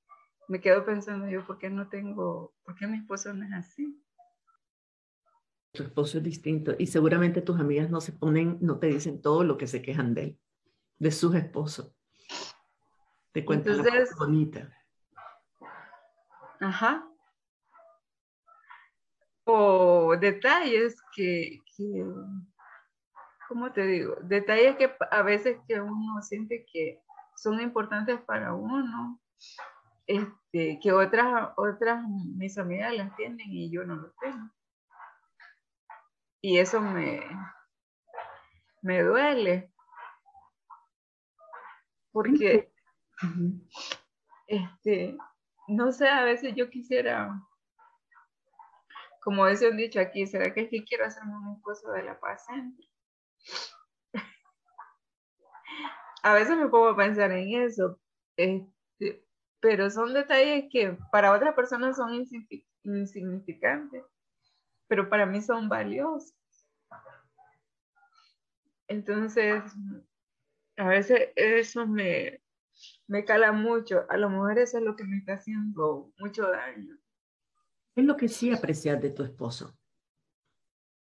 me 0.48 0.60
quedo 0.60 0.84
pensando 0.84 1.28
yo, 1.28 1.46
¿por 1.46 1.58
qué 1.58 1.70
no 1.70 1.88
tengo, 1.88 2.54
por 2.64 2.74
qué 2.74 2.86
mi 2.86 2.98
esposo 2.98 3.32
no 3.32 3.44
es 3.44 3.52
así? 3.52 4.02
Tu 5.72 5.82
esposo 5.82 6.18
es 6.18 6.24
distinto 6.24 6.74
y 6.78 6.86
seguramente 6.86 7.40
tus 7.40 7.58
amigas 7.58 7.90
no 7.90 8.00
se 8.00 8.12
ponen, 8.12 8.58
no 8.60 8.78
te 8.78 8.88
dicen 8.88 9.22
todo 9.22 9.44
lo 9.44 9.56
que 9.56 9.66
se 9.66 9.80
quejan 9.80 10.14
de 10.14 10.22
él, 10.22 10.38
de 10.98 11.10
sus 11.10 11.34
esposos. 11.34 11.94
Te 13.32 13.44
cuentan 13.44 13.76
Entonces, 13.78 14.10
la 14.10 14.16
bonita. 14.18 14.78
Ajá. 16.60 17.08
O 19.44 20.14
detalles 20.20 21.02
que, 21.16 21.60
que 21.76 22.04
¿cómo 23.48 23.72
te 23.72 23.86
digo? 23.86 24.16
Detalles 24.22 24.76
que 24.76 24.94
a 25.10 25.22
veces 25.22 25.58
que 25.66 25.80
uno 25.80 26.22
siente 26.22 26.64
que 26.72 27.02
son 27.36 27.60
importantes 27.60 28.20
para 28.20 28.54
uno, 28.54 29.20
este, 30.06 30.78
que 30.82 30.92
otras, 30.92 31.52
otras 31.56 32.04
mis 32.36 32.58
amigas 32.58 32.94
las 32.94 33.14
tienen 33.16 33.46
y 33.50 33.70
yo 33.70 33.84
no 33.84 33.96
lo 33.96 34.12
tengo. 34.20 34.50
Y 36.40 36.58
eso 36.58 36.80
me, 36.80 37.20
me 38.82 39.02
duele. 39.02 39.72
Porque, 42.12 42.72
este, 44.46 45.16
no 45.68 45.92
sé, 45.92 46.08
a 46.08 46.24
veces 46.24 46.54
yo 46.54 46.68
quisiera, 46.68 47.40
como 49.22 49.46
dice 49.46 49.70
un 49.70 49.76
dicho 49.76 50.00
aquí, 50.00 50.26
¿será 50.26 50.52
que 50.52 50.62
es 50.62 50.70
que 50.70 50.84
quiero 50.84 51.06
hacerme 51.06 51.36
un 51.36 51.56
esposo 51.56 51.90
de 51.92 52.02
la 52.02 52.20
paz 52.20 52.44
a 56.22 56.34
veces 56.34 56.56
me 56.56 56.68
pongo 56.68 56.88
a 56.90 56.96
pensar 56.96 57.32
en 57.32 57.62
eso, 57.62 57.98
este, 58.36 59.24
pero 59.62 59.88
son 59.90 60.12
detalles 60.12 60.64
que 60.70 60.98
para 61.12 61.32
otras 61.32 61.54
personas 61.54 61.96
son 61.96 62.26
insignificantes, 62.82 64.02
pero 64.88 65.08
para 65.08 65.24
mí 65.24 65.40
son 65.40 65.68
valiosos. 65.68 66.34
Entonces, 68.88 69.62
a 70.76 70.88
veces 70.88 71.30
eso 71.36 71.86
me, 71.86 72.42
me 73.06 73.24
cala 73.24 73.52
mucho. 73.52 74.04
A 74.08 74.16
lo 74.16 74.28
mejor 74.28 74.58
eso 74.58 74.78
es 74.78 74.84
lo 74.84 74.96
que 74.96 75.04
me 75.04 75.18
está 75.18 75.34
haciendo 75.34 76.12
mucho 76.18 76.48
daño. 76.48 76.98
¿Qué 77.94 78.00
es 78.00 78.06
lo 78.06 78.16
que 78.16 78.28
sí 78.28 78.52
aprecias 78.52 79.00
de 79.00 79.10
tu 79.10 79.22
esposo? 79.22 79.78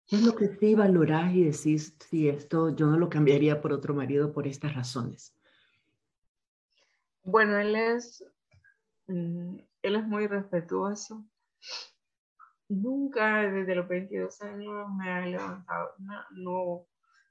¿Qué 0.08 0.16
es 0.16 0.24
lo 0.24 0.36
que 0.36 0.48
sí 0.48 0.74
valorás 0.74 1.36
y 1.36 1.44
decís, 1.44 1.96
si 2.00 2.30
esto 2.30 2.76
yo 2.76 2.88
no 2.88 2.98
lo 2.98 3.10
cambiaría 3.10 3.62
por 3.62 3.74
otro 3.74 3.94
marido 3.94 4.34
por 4.34 4.48
estas 4.48 4.74
razones? 4.74 5.36
Bueno, 7.22 7.60
él 7.60 7.76
es, 7.76 8.26
él 9.10 9.95
es 9.95 10.08
muy 10.08 10.28
respetuoso. 10.28 11.26
Nunca 12.69 13.41
desde 13.50 13.76
los 13.76 13.88
22 13.88 14.41
años 14.41 14.88
me 14.95 15.12
ha 15.12 15.26
levantado, 15.26 15.95
no, 16.32 16.86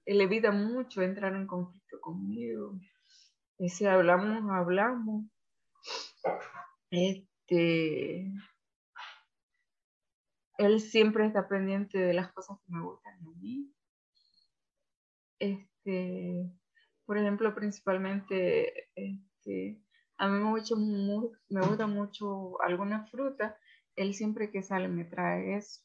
él 0.05 0.21
evita 0.21 0.51
mucho 0.51 1.03
entrar 1.03 1.35
en 1.35 1.47
conflicto 1.47 2.01
conmigo. 2.01 2.79
Y 3.59 3.69
si 3.69 3.87
hablamos, 3.87 4.51
hablamos. 4.51 5.27
Este, 6.91 8.33
él 10.59 10.81
siempre 10.81 11.27
está 11.27 11.47
pendiente 11.47 11.99
de 11.99 12.14
las 12.14 12.33
cosas 12.33 12.59
que 12.64 12.73
me 12.73 12.83
gustan 12.83 13.14
a 13.14 13.31
mí. 13.41 13.73
Este, 15.38 16.51
por 17.05 17.19
ejemplo, 17.19 17.55
principalmente 17.55 18.88
este, 18.97 19.81
a 20.19 20.29
mí 20.29 20.39
me 20.39 20.51
gusta, 20.51 20.75
me 20.77 21.61
gusta 21.67 21.87
mucho 21.87 22.61
alguna 22.63 23.07
fruta, 23.07 23.57
él 23.95 24.15
siempre 24.15 24.51
que 24.51 24.63
sale 24.63 24.89
me 24.89 25.05
trae 25.05 25.57
eso. 25.57 25.81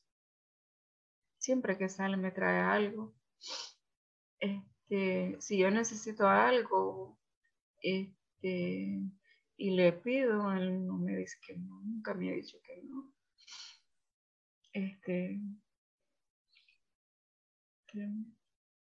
Siempre 1.38 1.78
que 1.78 1.90
sale 1.90 2.18
me 2.18 2.32
trae 2.32 2.60
algo. 2.60 3.14
Este, 4.40 5.38
si 5.40 5.58
yo 5.60 5.70
necesito 5.70 6.28
algo, 6.28 7.20
este, 7.82 9.02
y 9.58 9.72
le 9.72 9.94
pido, 9.94 10.52
él 10.54 10.86
no 10.86 10.98
me 10.98 11.16
dice 11.16 11.38
que 11.46 11.56
no, 11.58 11.82
nunca 11.82 12.14
me 12.14 12.32
ha 12.32 12.34
dicho 12.34 12.58
que 12.66 12.82
no. 12.84 13.14
Este, 14.74 15.40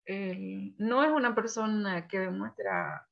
él 0.06 0.76
no 0.78 1.04
es 1.04 1.12
una 1.12 1.36
persona 1.36 2.08
que 2.08 2.20
demuestra 2.20 3.11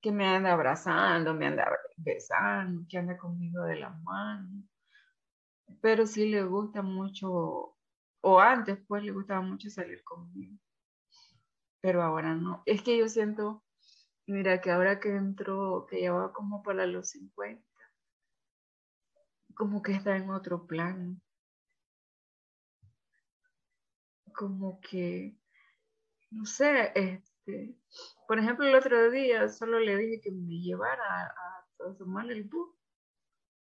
que 0.00 0.12
me 0.12 0.26
anda 0.26 0.52
abrazando, 0.52 1.34
me 1.34 1.46
anda 1.46 1.70
besando, 1.96 2.86
que 2.88 2.98
anda 2.98 3.16
conmigo 3.18 3.62
de 3.64 3.76
la 3.76 3.90
mano, 3.90 4.64
pero 5.80 6.06
sí 6.06 6.28
le 6.28 6.42
gusta 6.44 6.82
mucho, 6.82 7.76
o 8.22 8.40
antes 8.40 8.78
pues 8.86 9.02
le 9.02 9.12
gustaba 9.12 9.40
mucho 9.42 9.70
salir 9.70 10.02
conmigo, 10.04 10.56
pero 11.80 12.02
ahora 12.02 12.34
no. 12.34 12.62
Es 12.66 12.82
que 12.82 12.98
yo 12.98 13.08
siento, 13.08 13.64
mira 14.26 14.60
que 14.60 14.70
ahora 14.70 15.00
que 15.00 15.14
entró, 15.16 15.86
que 15.88 16.02
ya 16.02 16.12
va 16.12 16.32
como 16.32 16.62
para 16.62 16.86
los 16.86 17.10
50, 17.10 17.64
como 19.54 19.82
que 19.82 19.92
está 19.92 20.16
en 20.16 20.30
otro 20.30 20.66
plano. 20.66 21.20
Como 24.34 24.80
que, 24.80 25.36
no 26.30 26.46
sé, 26.46 26.92
este, 27.50 27.76
por 28.26 28.38
ejemplo, 28.38 28.66
el 28.66 28.74
otro 28.74 29.10
día 29.10 29.48
solo 29.48 29.80
le 29.80 29.96
dije 29.96 30.20
que 30.20 30.30
me 30.30 30.60
llevara 30.60 31.26
a, 31.26 31.66
tomar 31.98 32.30
el 32.30 32.44
bus 32.44 32.70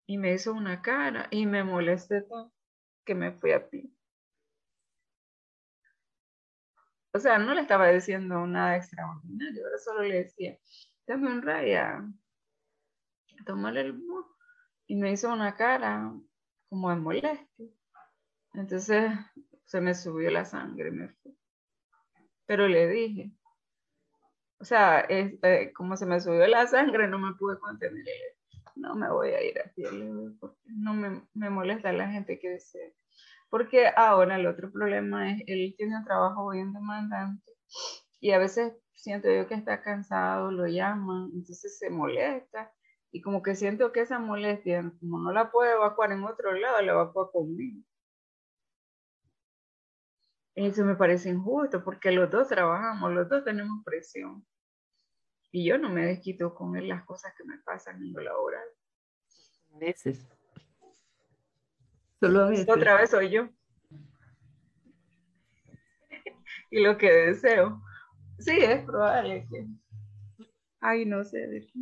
y 0.08 0.18
me 0.18 0.34
hizo 0.34 0.54
una 0.54 0.82
cara 0.82 1.28
y 1.30 1.46
me 1.46 1.64
molesté 1.64 2.26
que 3.06 3.16
me 3.16 3.32
fui 3.34 3.52
a 3.52 3.70
pie. 3.70 3.90
O 7.14 7.20
sea, 7.20 7.38
no 7.38 7.54
le 7.54 7.62
estaba 7.62 7.90
diciendo 7.90 8.46
nada 8.48 8.78
extraordinario, 8.78 9.64
ahora 9.64 9.78
solo 9.78 10.04
le 10.04 10.24
decía, 10.24 10.58
dame 11.08 11.32
un 11.32 11.42
raya, 11.42 12.04
tomar 13.46 13.78
el 13.78 13.94
bus. 13.94 14.26
Y 14.88 14.96
me 14.96 15.12
hizo 15.12 15.32
una 15.32 15.56
cara 15.56 16.12
como 16.68 16.90
de 16.90 16.96
molestia. 16.96 17.68
Entonces 18.54 19.12
se 19.66 19.82
me 19.82 19.94
subió 19.94 20.32
la 20.32 20.46
sangre 20.46 20.90
me 20.92 21.10
fui. 21.10 21.38
Pero 22.48 22.68
le 22.68 22.88
dije, 22.88 23.32
o 24.60 24.66
sea, 24.66 25.02
este, 25.02 25.74
como 25.74 25.96
se 25.98 26.06
me 26.06 26.20
subió 26.20 26.46
la 26.48 26.68
sangre, 26.68 27.08
no 27.08 27.20
me 27.20 27.34
pude 27.36 27.58
contener. 27.60 28.06
No 28.76 28.96
me 28.96 29.10
voy 29.12 29.30
a 29.32 29.44
ir 29.44 29.60
así, 29.60 29.84
no 30.66 30.94
me, 30.94 31.22
me 31.34 31.50
molesta 31.50 31.92
la 31.92 32.10
gente 32.10 32.40
que 32.40 32.50
desea. 32.50 32.90
Porque 33.50 33.88
ahora 33.96 34.38
el 34.38 34.48
otro 34.48 34.72
problema 34.72 35.32
es, 35.32 35.44
él 35.48 35.74
tiene 35.78 35.98
un 35.98 36.06
trabajo 36.06 36.50
bien 36.52 36.72
demandante 36.72 37.52
y 38.22 38.32
a 38.32 38.38
veces 38.38 38.74
siento 38.94 39.30
yo 39.32 39.48
que 39.48 39.56
está 39.56 39.82
cansado, 39.82 40.52
lo 40.52 40.68
llaman, 40.68 41.32
entonces 41.34 41.78
se 41.80 41.90
molesta 41.90 42.72
y 43.12 43.22
como 43.22 43.42
que 43.42 43.56
siento 43.56 43.92
que 43.92 44.02
esa 44.02 44.20
molestia, 44.20 44.94
como 45.00 45.20
no 45.20 45.32
la 45.34 45.52
puedo 45.52 45.72
evacuar 45.72 46.12
en 46.12 46.24
otro 46.24 46.54
lado, 46.54 46.82
la 46.82 46.92
evacúa 46.92 47.32
conmigo. 47.32 47.84
Eso 50.56 50.84
me 50.84 50.96
parece 50.96 51.30
injusto 51.30 51.84
porque 51.84 52.12
los 52.12 52.30
dos 52.30 52.50
trabajamos, 52.50 53.14
los 53.14 53.30
dos 53.30 53.44
tenemos 53.46 53.84
presión. 53.84 54.46
Y 55.52 55.66
yo 55.66 55.78
no 55.78 55.90
me 55.90 56.06
desquito 56.06 56.54
con 56.54 56.76
él 56.76 56.88
las 56.88 57.04
cosas 57.06 57.34
que 57.36 57.44
me 57.44 57.58
pasan 57.60 58.02
en 58.02 58.14
lo 58.14 58.22
laboral. 58.22 58.68
A 59.74 59.80
veces. 59.80 60.28
Solo 62.20 62.46
a 62.46 62.50
veces. 62.50 62.70
Otra 62.70 62.96
vez 62.96 63.10
soy 63.10 63.30
yo. 63.30 63.50
y 66.72 66.82
lo 66.82 66.98
que 66.98 67.12
deseo. 67.12 67.82
Sí, 68.38 68.58
es 68.60 68.86
probable 68.86 69.48
que. 69.50 69.68
Ay, 70.82 71.06
no 71.06 71.24
sé 71.24 71.48
de 71.48 71.66
qué. 71.66 71.80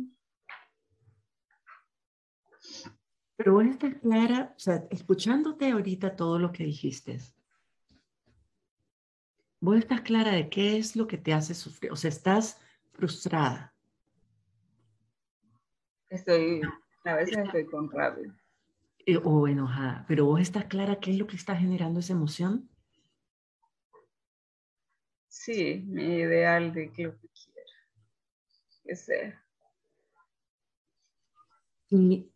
Pero 3.36 3.52
vos 3.52 3.66
estás 3.66 3.94
clara, 4.00 4.54
o 4.56 4.58
sea, 4.58 4.84
escuchándote 4.90 5.70
ahorita 5.70 6.16
todo 6.16 6.40
lo 6.40 6.50
que 6.50 6.64
dijiste, 6.64 7.20
vos 9.60 9.78
estás 9.78 10.00
clara 10.00 10.32
de 10.32 10.48
qué 10.48 10.76
es 10.76 10.96
lo 10.96 11.06
que 11.06 11.18
te 11.18 11.32
hace 11.32 11.54
sufrir, 11.54 11.92
o 11.92 11.96
sea, 11.96 12.08
estás 12.08 12.60
frustrada. 12.98 13.72
Estoy, 16.10 16.60
a 17.04 17.14
veces 17.14 17.38
estoy 17.38 17.64
con 17.66 17.90
rabia. 17.90 18.34
Eh, 19.06 19.20
o 19.22 19.46
enojada, 19.46 20.04
pero 20.08 20.24
vos 20.26 20.40
estás 20.40 20.64
clara 20.64 20.98
qué 20.98 21.12
es 21.12 21.18
lo 21.18 21.26
que 21.26 21.36
está 21.36 21.56
generando 21.56 22.00
esa 22.00 22.12
emoción. 22.12 22.68
Sí, 25.28 25.84
mi 25.86 26.02
ideal 26.02 26.74
de 26.74 26.90
que 26.92 27.04
lo 27.04 27.12
que 27.18 27.28
quiero 27.28 27.70
que 28.84 28.96
sea. 28.96 29.44
Y, 31.90 32.28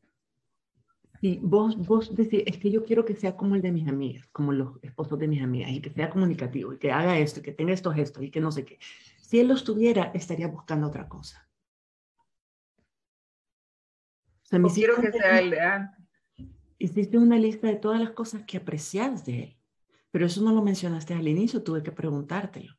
y 1.21 1.39
vos, 1.39 1.77
vos 1.77 2.15
decís, 2.15 2.45
es 2.47 2.57
que 2.57 2.71
yo 2.71 2.85
quiero 2.85 3.05
que 3.05 3.17
sea 3.17 3.37
como 3.37 3.57
el 3.57 3.63
de 3.63 3.73
mis 3.73 3.89
amigas, 3.89 4.27
como 4.29 4.53
los 4.53 4.83
esposos 4.83 5.19
de 5.19 5.29
mis 5.29 5.43
amigas, 5.43 5.73
y 5.73 5.81
que 5.81 5.91
sea 5.91 6.09
comunicativo, 6.09 6.73
y 6.73 6.79
que 6.79 6.93
haga 6.93 7.19
esto, 7.19 7.41
y 7.41 7.43
que 7.43 7.53
tenga 7.53 7.73
estos 7.73 7.95
gestos, 7.95 8.23
y 8.23 8.31
que 8.31 8.41
no 8.41 8.53
sé 8.53 8.65
qué. 8.65 8.79
Si 9.33 9.41
él 9.41 9.49
los 9.49 9.65
tuviera, 9.65 10.11
estaría 10.13 10.47
buscando 10.47 10.89
otra 10.89 11.09
cosa. 11.09 11.49
O 14.53 14.69
quiero 14.69 15.01
que 15.01 15.11
sea 15.11 15.41
el 15.41 15.49
de 15.49 15.61
antes. 15.61 16.05
Hiciste 16.77 17.17
una 17.17 17.39
lista 17.39 17.67
de 17.67 17.77
todas 17.77 17.99
las 17.99 18.11
cosas 18.11 18.45
que 18.45 18.59
aprecias 18.59 19.25
de 19.25 19.43
él, 19.45 19.59
pero 20.11 20.27
eso 20.27 20.43
no 20.43 20.53
lo 20.53 20.61
mencionaste 20.61 21.15
al 21.15 21.27
inicio, 21.27 21.63
tuve 21.63 21.83
que 21.83 21.93
preguntártelo. 21.93 22.75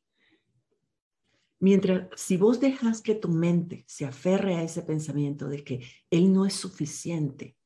Mientras, 1.59 2.07
si 2.21 2.37
vos 2.37 2.59
dejas 2.59 3.01
que 3.01 3.15
tu 3.15 3.29
mente 3.29 3.83
se 3.87 4.05
aferre 4.05 4.53
a 4.53 4.61
ese 4.61 4.83
pensamiento 4.83 5.47
de 5.47 5.63
que 5.63 5.83
él 6.11 6.31
no 6.31 6.45
es 6.45 6.53
suficiente, 6.53 7.57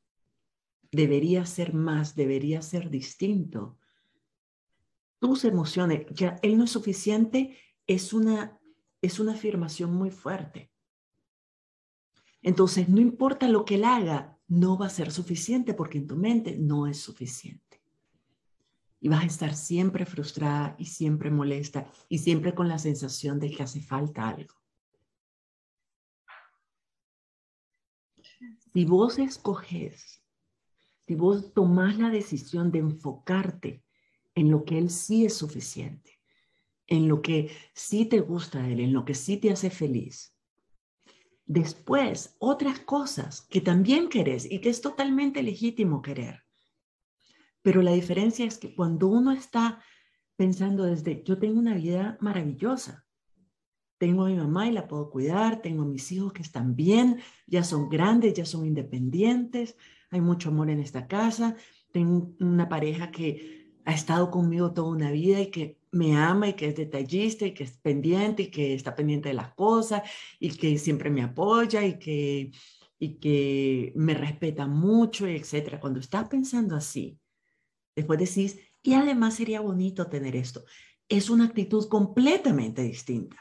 debería 0.94 1.46
ser 1.46 1.74
más, 1.74 2.16
debería 2.16 2.62
ser 2.62 2.90
distinto, 2.90 3.80
tus 5.20 5.44
emociones, 5.44 6.06
ya 6.12 6.40
él 6.42 6.58
no 6.58 6.64
es 6.64 6.72
suficiente, 6.72 7.58
es 7.86 8.14
una 8.14 8.58
es 9.02 9.20
una 9.20 9.34
afirmación 9.34 9.94
muy 9.94 10.12
fuerte. 10.12 10.72
Entonces, 12.42 12.88
no 12.90 13.02
importa 13.02 13.48
lo 13.48 13.66
que 13.66 13.76
él 13.76 13.84
haga, 13.84 14.38
no 14.48 14.78
va 14.78 14.88
a 14.88 14.90
ser 14.90 15.12
suficiente 15.12 15.74
porque 15.74 15.98
en 15.98 16.08
tu 16.08 16.16
mente 16.16 16.58
no 16.58 16.88
es 16.88 17.00
suficiente. 17.00 17.82
Y 19.00 19.10
vas 19.10 19.24
a 19.24 19.28
estar 19.28 19.56
siempre 19.56 20.06
frustrada 20.06 20.76
y 20.80 20.86
siempre 20.86 21.30
molesta 21.30 21.92
y 22.10 22.20
siempre 22.20 22.56
con 22.56 22.68
la 22.68 22.80
sensación 22.80 23.40
de 23.40 23.52
que 23.52 23.64
hace 23.64 23.82
falta 23.82 24.30
algo. 24.30 24.56
Si 28.74 28.86
vos 28.86 29.20
escoges, 29.20 30.22
si 31.06 31.16
vos 31.16 31.54
tomás 31.54 31.98
la 31.98 32.10
decisión 32.10 32.72
de 32.72 32.80
enfocarte 32.80 33.84
en 34.36 34.52
lo 34.52 34.66
que 34.66 34.78
él 34.78 34.90
sí 34.90 35.26
es 35.26 35.36
suficiente, 35.36 36.17
en 36.88 37.08
lo 37.08 37.22
que 37.22 37.52
sí 37.74 38.06
te 38.06 38.20
gusta 38.22 38.62
de 38.62 38.74
él, 38.74 38.80
en 38.80 38.94
lo 38.94 39.06
que 39.06 39.14
sí 39.14 39.38
te 39.38 39.52
hace 39.52 39.70
feliz. 39.70 40.34
Después, 41.46 42.36
otras 42.40 42.80
cosas 42.80 43.42
que 43.42 43.62
también 43.62 44.10
querés 44.10 44.50
y 44.50 44.60
que 44.60 44.70
es 44.70 44.82
totalmente 44.82 45.44
legítimo 45.44 46.02
querer. 46.02 46.44
Pero 47.62 47.82
la 47.82 47.92
diferencia 47.92 48.46
es 48.46 48.58
que 48.58 48.76
cuando 48.76 49.08
uno 49.08 49.32
está 49.32 49.82
pensando 50.36 50.84
desde, 50.84 51.24
yo 51.24 51.38
tengo 51.38 51.60
una 51.60 51.76
vida 51.76 52.18
maravillosa, 52.22 53.06
tengo 53.98 54.26
a 54.26 54.30
mi 54.30 54.36
mamá 54.36 54.68
y 54.68 54.72
la 54.72 54.88
puedo 54.88 55.10
cuidar, 55.10 55.62
tengo 55.62 55.84
a 55.84 55.88
mis 55.88 56.12
hijos 56.12 56.34
que 56.34 56.44
están 56.44 56.76
bien, 56.76 57.20
ya 57.48 57.64
son 57.64 57.90
grandes, 57.90 58.34
ya 58.34 58.46
son 58.46 58.66
independientes, 58.66 59.76
hay 60.12 60.22
mucho 60.22 60.50
amor 60.50 60.70
en 60.70 60.80
esta 60.80 61.08
casa, 61.08 61.56
tengo 61.92 62.36
una 62.40 62.70
pareja 62.70 63.10
que 63.10 63.74
ha 63.86 63.94
estado 63.94 64.30
conmigo 64.30 64.74
toda 64.74 64.90
una 64.90 65.12
vida 65.12 65.42
y 65.42 65.50
que 65.50 65.77
me 65.92 66.16
ama 66.16 66.50
y 66.50 66.54
que 66.54 66.68
es 66.68 66.76
detallista 66.76 67.46
y 67.46 67.54
que 67.54 67.64
es 67.64 67.78
pendiente 67.78 68.44
y 68.44 68.52
que 68.52 68.74
está 68.74 68.96
pendiente 68.96 69.30
de 69.30 69.36
las 69.36 69.54
cosas 69.54 70.04
y 70.40 70.52
que 70.52 70.78
siempre 70.78 71.10
me 71.10 71.24
apoya 71.24 71.86
y 71.86 71.98
que, 71.98 72.52
y 73.00 73.16
que 73.16 73.94
me 73.96 74.14
respeta 74.14 74.68
mucho, 74.68 75.28
etcétera. 75.28 75.80
Cuando 75.80 76.00
estás 76.00 76.28
pensando 76.28 76.76
así, 76.76 77.20
después 77.96 78.20
decís, 78.20 78.60
y 78.84 78.94
además 78.94 79.36
sería 79.36 79.62
bonito 79.62 80.08
tener 80.08 80.36
esto. 80.36 80.64
Es 81.10 81.30
una 81.30 81.46
actitud 81.46 81.88
completamente 81.88 82.82
distinta. 82.84 83.38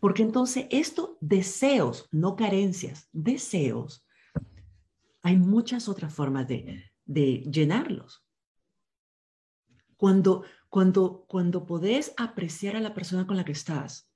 Porque 0.00 0.22
entonces 0.22 0.66
esto, 0.70 1.16
deseos, 1.20 2.08
no 2.10 2.36
carencias, 2.36 3.08
deseos, 3.12 4.06
hay 5.22 5.38
muchas 5.38 5.88
otras 5.88 6.12
formas 6.12 6.46
de, 6.46 6.92
de 7.06 7.42
llenarlos. 7.50 8.26
Cuando, 9.96 10.44
cuando, 10.74 11.24
cuando 11.28 11.66
podés 11.66 12.12
apreciar 12.16 12.74
a 12.74 12.80
la 12.80 12.94
persona 12.94 13.28
con 13.28 13.36
la 13.36 13.44
que 13.44 13.52
estás 13.52 14.10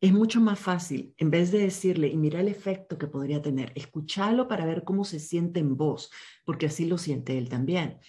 es 0.00 0.12
mucho 0.12 0.40
más 0.40 0.58
fácil, 0.58 1.14
en 1.18 1.30
vez 1.30 1.52
de 1.52 1.60
decirle 1.60 2.08
y 2.08 2.16
mira 2.16 2.40
el 2.40 2.48
efecto 2.48 2.98
que 2.98 3.06
podría 3.06 3.40
tener, 3.40 3.70
escucharlo 3.76 4.48
para 4.48 4.66
ver 4.66 4.82
cómo 4.82 5.04
se 5.04 5.20
siente 5.20 5.60
en 5.60 5.76
vos, 5.76 6.10
porque 6.44 6.66
así 6.66 6.84
lo 6.84 6.98
siente 6.98 7.38
él 7.38 7.48
también. 7.48 8.00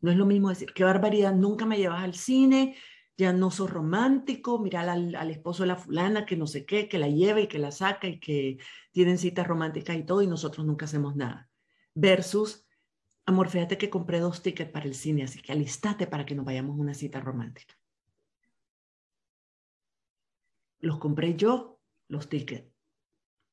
No 0.00 0.10
es 0.10 0.16
lo 0.16 0.26
mismo 0.26 0.48
decir, 0.48 0.72
qué 0.74 0.82
barbaridad, 0.82 1.36
nunca 1.36 1.66
me 1.66 1.78
llevas 1.78 2.02
al 2.02 2.14
cine, 2.14 2.74
ya 3.16 3.32
no 3.32 3.52
sos 3.52 3.70
romántico, 3.70 4.58
mirar 4.58 4.88
al, 4.88 5.14
al, 5.14 5.30
esposo 5.30 5.62
de 5.62 5.68
la 5.68 5.76
fulana 5.76 6.26
que 6.26 6.36
no 6.36 6.48
sé 6.48 6.66
qué, 6.66 6.88
que 6.88 6.98
la 6.98 7.08
lleva 7.08 7.40
y 7.40 7.46
que 7.46 7.60
la 7.60 7.70
saca 7.70 8.08
y 8.08 8.18
que 8.18 8.58
tienen 8.90 9.18
citas 9.18 9.46
románticas 9.46 9.96
y 9.96 10.02
todo 10.02 10.20
y 10.20 10.26
nosotros 10.26 10.66
nunca 10.66 10.86
hacemos 10.86 11.14
nada. 11.14 11.48
Versus, 11.94 12.65
amor, 13.26 13.48
fíjate 13.48 13.76
que 13.78 13.90
compré 13.90 14.20
dos 14.20 14.42
tickets 14.42 14.70
para 14.70 14.86
el 14.86 14.94
cine, 14.94 15.24
así 15.24 15.40
que 15.40 15.52
alistate 15.52 16.06
para 16.06 16.24
que 16.24 16.34
nos 16.34 16.44
vayamos 16.44 16.78
a 16.78 16.80
una 16.80 16.94
cita 16.94 17.20
romántica 17.20 17.74
los 20.86 20.98
compré 20.98 21.36
yo, 21.36 21.80
los 22.08 22.28
tickets. 22.28 22.72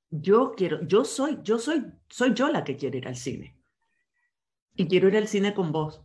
Yo 0.10 0.54
quiero, 0.56 0.86
yo 0.86 1.04
soy, 1.04 1.40
yo 1.44 1.58
soy, 1.58 1.84
soy 2.08 2.34
yo 2.34 2.50
la 2.50 2.64
que 2.64 2.78
quiere 2.78 3.00
ir 3.00 3.08
al 3.08 3.16
cine. 3.16 3.58
Y 4.76 4.88
quiero 4.88 5.08
ir 5.08 5.18
al 5.18 5.28
cine 5.28 5.54
con 5.54 5.72
vos. 5.72 6.04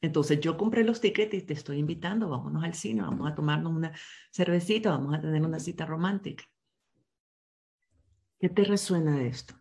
Entonces 0.00 0.40
yo 0.40 0.56
compré 0.56 0.84
los 0.84 1.00
tickets 1.00 1.34
y 1.34 1.42
te 1.42 1.54
estoy 1.54 1.78
invitando, 1.78 2.28
vámonos 2.28 2.62
al 2.64 2.74
cine, 2.74 3.02
vamos 3.02 3.30
a 3.30 3.34
tomarnos 3.34 3.72
una 3.72 3.92
cervecita, 4.30 4.90
vamos 4.90 5.14
a 5.14 5.20
tener 5.20 5.42
una 5.42 5.58
cita 5.58 5.86
romántica. 5.86 6.44
¿Qué 8.38 8.48
te 8.50 8.64
resuena 8.64 9.16
de 9.16 9.28
esto? 9.28 9.54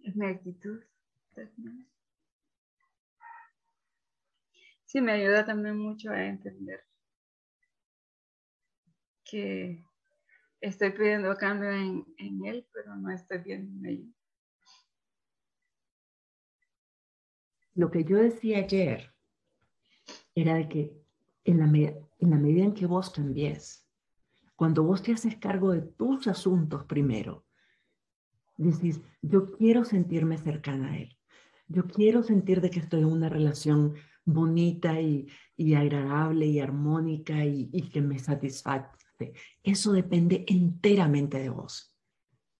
Es 0.00 0.14
mi 0.14 0.26
actitud. 0.26 0.80
Sí, 4.84 5.00
me 5.00 5.12
ayuda 5.12 5.44
también 5.44 5.76
mucho 5.76 6.10
a 6.10 6.24
entender 6.24 6.84
que 9.24 9.84
estoy 10.60 10.90
pidiendo 10.90 11.34
cambio 11.36 11.70
en, 11.70 12.44
él, 12.44 12.66
pero 12.72 12.94
no 12.94 13.10
estoy 13.10 13.38
viendo 13.38 13.76
en 13.78 13.86
ella. 13.86 14.12
Lo 17.74 17.90
que 17.90 18.04
yo 18.04 18.18
decía 18.18 18.58
ayer 18.58 19.12
era 20.34 20.54
de 20.54 20.68
que 20.68 20.92
en 21.44 21.58
la, 21.58 21.64
en 21.66 22.42
medida 22.42 22.64
en 22.64 22.74
que 22.74 22.86
vos 22.86 23.10
cambies, 23.10 23.84
cuando 24.54 24.84
vos 24.84 25.02
te 25.02 25.12
haces 25.12 25.36
cargo 25.36 25.72
de 25.72 25.82
tus 25.82 26.28
asuntos 26.28 26.84
primero, 26.84 27.44
decís, 28.56 29.00
yo 29.22 29.50
quiero 29.50 29.84
sentirme 29.84 30.38
cercana 30.38 30.92
a 30.92 30.98
él. 30.98 31.18
Yo 31.68 31.86
quiero 31.86 32.22
sentir 32.22 32.60
de 32.60 32.70
que 32.70 32.80
estoy 32.80 33.00
en 33.00 33.06
una 33.06 33.28
relación 33.28 33.94
bonita 34.24 35.00
y, 35.00 35.28
agradable 35.74 36.46
y 36.46 36.60
armónica 36.60 37.44
y, 37.44 37.90
que 37.90 38.00
me 38.00 38.18
satisface 38.18 38.88
eso 39.62 39.92
depende 39.92 40.44
enteramente 40.48 41.38
de 41.38 41.48
vos. 41.48 41.94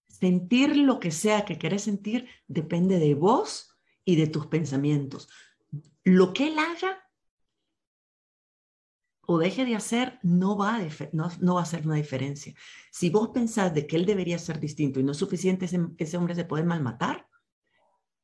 Sentir 0.07 0.77
lo 0.77 0.99
que 0.99 1.11
sea 1.11 1.45
que 1.45 1.57
querés 1.57 1.83
sentir 1.83 2.27
depende 2.47 2.99
de 2.99 3.15
vos 3.15 3.77
y 4.05 4.15
de 4.15 4.27
tus 4.27 4.47
pensamientos. 4.47 5.29
Lo 6.03 6.33
que 6.33 6.47
él 6.47 6.57
haga 6.57 7.03
o 9.27 9.39
deje 9.39 9.65
de 9.65 9.75
hacer 9.75 10.19
no 10.21 10.55
va 10.55 10.77
a, 10.77 10.87
no, 11.11 11.55
va 11.55 11.59
a 11.59 11.63
hacer 11.63 11.85
una 11.85 11.95
diferencia. 11.95 12.53
Si 12.91 13.09
vos 13.09 13.29
pensás 13.29 13.73
de 13.73 13.87
que 13.87 13.95
él 13.95 14.05
debería 14.05 14.39
ser 14.39 14.59
distinto 14.59 14.99
y 14.99 15.03
no 15.03 15.11
es 15.11 15.17
suficiente, 15.17 15.65
ese, 15.65 15.79
ese 15.97 16.17
hombre 16.17 16.35
se 16.35 16.45
puede 16.45 16.63
malmatar 16.63 17.24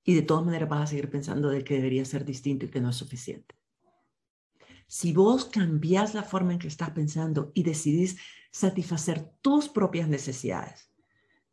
y 0.03 0.15
de 0.15 0.21
todas 0.21 0.45
maneras 0.45 0.69
vas 0.69 0.83
a 0.83 0.87
seguir 0.87 1.09
pensando 1.09 1.49
de 1.49 1.63
que 1.63 1.75
debería 1.75 2.05
ser 2.05 2.25
distinto 2.25 2.65
y 2.65 2.69
que 2.69 2.81
no 2.81 2.89
es 2.89 2.95
suficiente. 2.95 3.55
Si 4.87 5.13
vos 5.13 5.45
cambias 5.45 6.13
la 6.13 6.23
forma 6.23 6.53
en 6.53 6.59
que 6.59 6.67
estás 6.67 6.89
pensando 6.91 7.51
y 7.53 7.63
decidís 7.63 8.17
satisfacer 8.51 9.31
tus 9.41 9.69
propias 9.69 10.09
necesidades, 10.09 10.91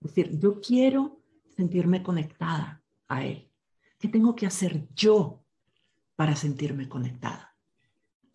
es 0.00 0.14
decir, 0.14 0.38
yo 0.38 0.60
quiero 0.60 1.22
sentirme 1.56 2.02
conectada 2.02 2.82
a 3.06 3.24
Él. 3.24 3.50
¿Qué 3.98 4.08
tengo 4.08 4.34
que 4.34 4.46
hacer 4.46 4.88
yo 4.94 5.44
para 6.16 6.36
sentirme 6.36 6.88
conectada? 6.88 7.56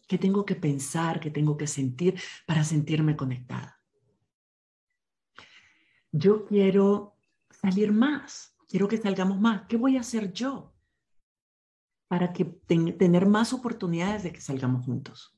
¿Qué 0.07 0.17
tengo 0.17 0.45
que 0.45 0.55
pensar, 0.55 1.19
qué 1.19 1.31
tengo 1.31 1.57
que 1.57 1.67
sentir 1.67 2.19
para 2.45 2.63
sentirme 2.63 3.15
conectada? 3.15 3.81
Yo 6.11 6.45
quiero 6.45 7.17
salir 7.49 7.91
más, 7.91 8.52
quiero 8.73 8.87
que 8.87 8.97
salgamos 8.97 9.39
más. 9.39 9.67
¿Qué 9.67 9.77
voy 9.77 9.97
a 9.97 9.99
hacer 9.99 10.33
yo 10.33 10.73
para 12.07 12.33
que 12.33 12.45
tener 12.45 13.27
más 13.27 13.53
oportunidades 13.53 14.23
de 14.23 14.31
que 14.31 14.41
salgamos 14.41 14.83
juntos. 14.83 15.35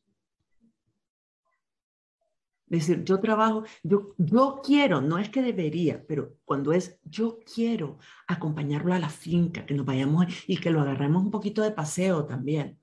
Es 2.69 2.87
decir, 2.87 3.03
yo 3.03 3.19
trabajo, 3.19 3.63
yo, 3.83 4.15
yo 4.17 4.61
quiero, 4.63 5.01
no 5.01 5.17
es 5.17 5.29
que 5.29 5.41
debería, 5.41 6.05
pero 6.07 6.37
cuando 6.45 6.71
es 6.71 6.97
yo 7.03 7.39
quiero 7.45 7.99
acompañarlo 8.25 8.93
a 8.93 8.99
la 8.99 9.09
finca, 9.09 9.65
que 9.65 9.73
nos 9.73 9.85
vayamos 9.85 10.27
y 10.47 10.57
que 10.57 10.71
lo 10.71 10.81
agarremos 10.81 11.23
un 11.23 11.31
poquito 11.31 11.61
de 11.61 11.71
paseo 11.71 12.25
también. 12.25 12.79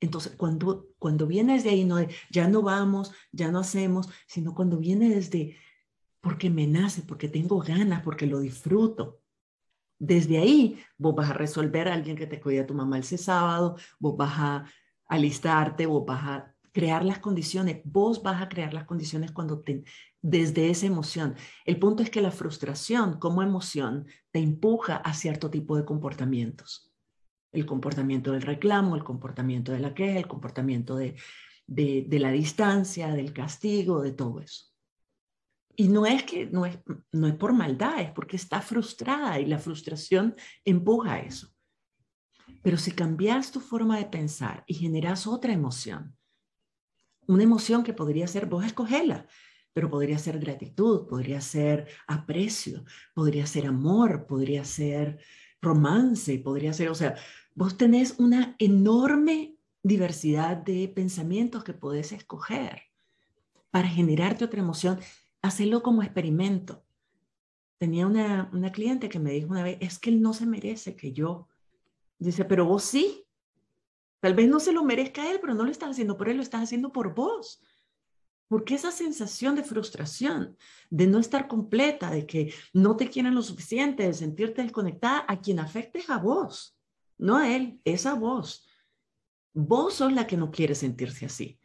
Entonces, 0.00 0.34
cuando, 0.36 0.88
cuando 0.98 1.26
viene 1.26 1.54
desde 1.54 1.70
ahí, 1.70 1.84
no 1.84 1.96
ya 2.30 2.46
no 2.46 2.62
vamos, 2.62 3.12
ya 3.32 3.50
no 3.50 3.58
hacemos, 3.58 4.08
sino 4.26 4.54
cuando 4.54 4.78
viene 4.78 5.08
desde 5.08 5.56
porque 6.20 6.48
me 6.48 6.66
nace, 6.66 7.02
porque 7.02 7.28
tengo 7.28 7.58
ganas, 7.58 8.02
porque 8.02 8.26
lo 8.26 8.38
disfruto. 8.38 9.23
Desde 10.06 10.36
ahí, 10.36 10.78
vos 10.98 11.14
vas 11.14 11.30
a 11.30 11.32
resolver 11.32 11.88
a 11.88 11.94
alguien 11.94 12.14
que 12.14 12.26
te 12.26 12.38
cuide 12.38 12.60
a 12.60 12.66
tu 12.66 12.74
mamá 12.74 12.98
ese 12.98 13.16
sábado, 13.16 13.76
vos 13.98 14.14
vas 14.18 14.34
a 14.36 14.64
alistarte, 15.06 15.86
vos 15.86 16.04
vas 16.04 16.22
a 16.24 16.54
crear 16.72 17.02
las 17.06 17.20
condiciones, 17.20 17.80
vos 17.84 18.22
vas 18.22 18.42
a 18.42 18.50
crear 18.50 18.74
las 18.74 18.84
condiciones 18.84 19.32
cuando 19.32 19.60
te, 19.60 19.82
desde 20.20 20.68
esa 20.68 20.84
emoción. 20.84 21.36
El 21.64 21.78
punto 21.78 22.02
es 22.02 22.10
que 22.10 22.20
la 22.20 22.30
frustración 22.30 23.18
como 23.18 23.42
emoción 23.42 24.06
te 24.30 24.40
empuja 24.40 24.96
a 24.96 25.14
cierto 25.14 25.50
tipo 25.50 25.74
de 25.74 25.86
comportamientos. 25.86 26.92
El 27.50 27.64
comportamiento 27.64 28.32
del 28.32 28.42
reclamo, 28.42 28.96
el 28.96 29.04
comportamiento 29.04 29.72
de 29.72 29.78
la 29.78 29.94
queja, 29.94 30.18
el 30.18 30.28
comportamiento 30.28 30.96
de, 30.96 31.16
de 31.66 32.18
la 32.18 32.30
distancia, 32.30 33.14
del 33.14 33.32
castigo, 33.32 34.02
de 34.02 34.12
todo 34.12 34.40
eso. 34.40 34.73
Y 35.76 35.88
no 35.88 36.06
es 36.06 36.22
que 36.22 36.46
no 36.46 36.66
es, 36.66 36.78
no 37.12 37.26
es 37.26 37.34
por 37.34 37.52
maldad, 37.52 38.00
es 38.00 38.12
porque 38.12 38.36
está 38.36 38.60
frustrada 38.60 39.40
y 39.40 39.46
la 39.46 39.58
frustración 39.58 40.34
empuja 40.64 41.14
a 41.14 41.20
eso. 41.20 41.48
Pero 42.62 42.78
si 42.78 42.92
cambias 42.92 43.50
tu 43.50 43.60
forma 43.60 43.98
de 43.98 44.06
pensar 44.06 44.64
y 44.66 44.74
generas 44.74 45.26
otra 45.26 45.52
emoción, 45.52 46.16
una 47.26 47.42
emoción 47.42 47.82
que 47.82 47.92
podría 47.92 48.26
ser, 48.26 48.46
vos 48.46 48.64
escogela, 48.64 49.26
pero 49.72 49.90
podría 49.90 50.18
ser 50.18 50.38
gratitud, 50.38 51.06
podría 51.08 51.40
ser 51.40 51.88
aprecio, 52.06 52.84
podría 53.12 53.46
ser 53.46 53.66
amor, 53.66 54.26
podría 54.26 54.64
ser 54.64 55.18
romance, 55.60 56.38
podría 56.38 56.72
ser, 56.72 56.90
o 56.90 56.94
sea, 56.94 57.16
vos 57.54 57.76
tenés 57.76 58.14
una 58.18 58.54
enorme 58.58 59.56
diversidad 59.82 60.56
de 60.56 60.88
pensamientos 60.88 61.64
que 61.64 61.74
podés 61.74 62.12
escoger 62.12 62.82
para 63.70 63.88
generarte 63.88 64.44
otra 64.44 64.60
emoción 64.60 65.00
hacerlo 65.44 65.82
como 65.82 66.02
experimento. 66.02 66.84
Tenía 67.78 68.06
una, 68.06 68.50
una 68.52 68.72
cliente 68.72 69.08
que 69.08 69.18
me 69.18 69.32
dijo 69.32 69.50
una 69.50 69.62
vez, 69.62 69.76
es 69.80 69.98
que 69.98 70.10
él 70.10 70.22
no 70.22 70.32
se 70.32 70.46
merece 70.46 70.96
que 70.96 71.12
yo. 71.12 71.48
Dice, 72.18 72.44
pero 72.44 72.64
vos 72.64 72.84
sí. 72.84 73.26
Tal 74.20 74.34
vez 74.34 74.48
no 74.48 74.58
se 74.58 74.72
lo 74.72 74.84
merezca 74.84 75.30
él, 75.30 75.38
pero 75.40 75.54
no 75.54 75.64
lo 75.64 75.70
estás 75.70 75.90
haciendo 75.90 76.16
por 76.16 76.30
él, 76.30 76.38
lo 76.38 76.42
estás 76.42 76.62
haciendo 76.62 76.92
por 76.92 77.14
vos. 77.14 77.62
Porque 78.48 78.74
esa 78.74 78.90
sensación 78.90 79.54
de 79.54 79.64
frustración, 79.64 80.56
de 80.88 81.06
no 81.06 81.18
estar 81.18 81.46
completa, 81.46 82.10
de 82.10 82.26
que 82.26 82.54
no 82.72 82.96
te 82.96 83.10
quieren 83.10 83.34
lo 83.34 83.42
suficiente, 83.42 84.04
de 84.04 84.14
sentirte 84.14 84.62
desconectada, 84.62 85.26
a 85.28 85.40
quien 85.40 85.58
afecte 85.58 85.98
es 85.98 86.08
a 86.08 86.16
vos, 86.16 86.78
no 87.18 87.36
a 87.36 87.54
él, 87.54 87.80
es 87.84 88.06
a 88.06 88.14
vos. 88.14 88.66
Vos 89.52 89.94
sos 89.94 90.12
la 90.12 90.26
que 90.26 90.38
no 90.38 90.50
quiere 90.50 90.74
sentirse 90.74 91.26
así. 91.26 91.60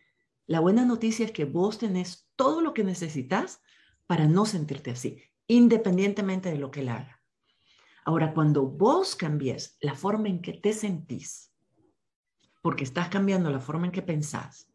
La 0.48 0.60
buena 0.60 0.84
noticia 0.84 1.26
es 1.26 1.32
que 1.32 1.46
vos 1.46 1.78
tenés 1.78 2.28
todo 2.36 2.62
lo 2.62 2.74
que 2.74 2.84
necesitas 2.84 3.62
para 4.10 4.28
no 4.28 4.48
sentirte 4.48 4.90
así, 4.90 5.22
independientemente 5.46 6.50
de 6.50 6.58
lo 6.58 6.72
que 6.72 6.80
él 6.80 6.90
haga. 6.90 7.22
Ahora, 8.04 8.34
cuando 8.34 8.66
vos 8.66 9.16
cambies 9.16 9.78
la 9.82 9.94
forma 9.94 10.30
en 10.30 10.42
que 10.42 10.54
te 10.54 10.74
sentís, 10.74 11.54
porque 12.64 12.84
estás 12.84 13.10
cambiando 13.10 13.52
la 13.52 13.60
forma 13.60 13.86
en 13.86 13.92
que 13.92 14.02
pensás, 14.02 14.68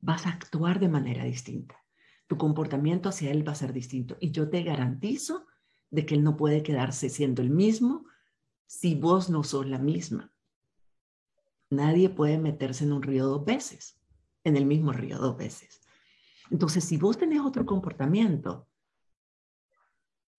vas 0.00 0.24
a 0.24 0.30
actuar 0.30 0.80
de 0.80 0.88
manera 0.88 1.24
distinta. 1.24 1.84
Tu 2.28 2.38
comportamiento 2.38 3.10
hacia 3.10 3.30
él 3.30 3.46
va 3.46 3.52
a 3.52 3.56
ser 3.56 3.74
distinto. 3.74 4.16
Y 4.20 4.30
yo 4.30 4.48
te 4.48 4.62
garantizo 4.62 5.46
de 5.90 6.06
que 6.06 6.14
él 6.14 6.24
no 6.24 6.38
puede 6.38 6.62
quedarse 6.62 7.10
siendo 7.10 7.42
el 7.42 7.50
mismo 7.50 8.06
si 8.64 8.94
vos 8.94 9.28
no 9.28 9.44
sos 9.44 9.66
la 9.66 9.78
misma. 9.78 10.32
Nadie 11.68 12.08
puede 12.08 12.38
meterse 12.38 12.84
en 12.84 12.94
un 12.94 13.02
río 13.02 13.26
dos 13.26 13.44
veces, 13.44 14.00
en 14.44 14.56
el 14.56 14.64
mismo 14.64 14.92
río 14.92 15.18
dos 15.18 15.36
veces. 15.36 15.82
Entonces, 16.50 16.84
si 16.84 16.96
vos 16.96 17.18
tenés 17.18 17.40
otro 17.40 17.66
comportamiento, 17.66 18.68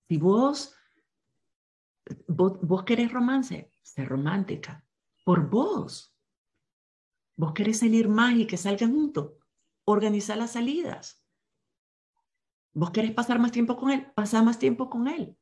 si 0.08 0.18
vos, 0.18 0.74
vos, 2.28 2.84
querés 2.84 3.12
romance, 3.12 3.72
sé 3.84 4.06
romántica, 4.06 4.86
por 5.26 5.50
vos. 5.50 6.14
Vos 7.36 7.54
querés 7.54 7.80
salir 7.80 8.08
más 8.08 8.36
y 8.36 8.48
que 8.48 8.58
salgan 8.58 8.94
juntos, 8.94 9.34
organizar 9.84 10.38
las 10.38 10.52
salidas. 10.52 11.24
¿Vos 12.74 12.92
querés 12.92 13.12
pasar 13.12 13.40
más 13.40 13.52
tiempo 13.52 13.76
con 13.76 13.92
él? 13.92 14.12
Pasa 14.16 14.42
más 14.42 14.58
tiempo 14.60 14.90
con 14.90 15.08
él. 15.08 15.38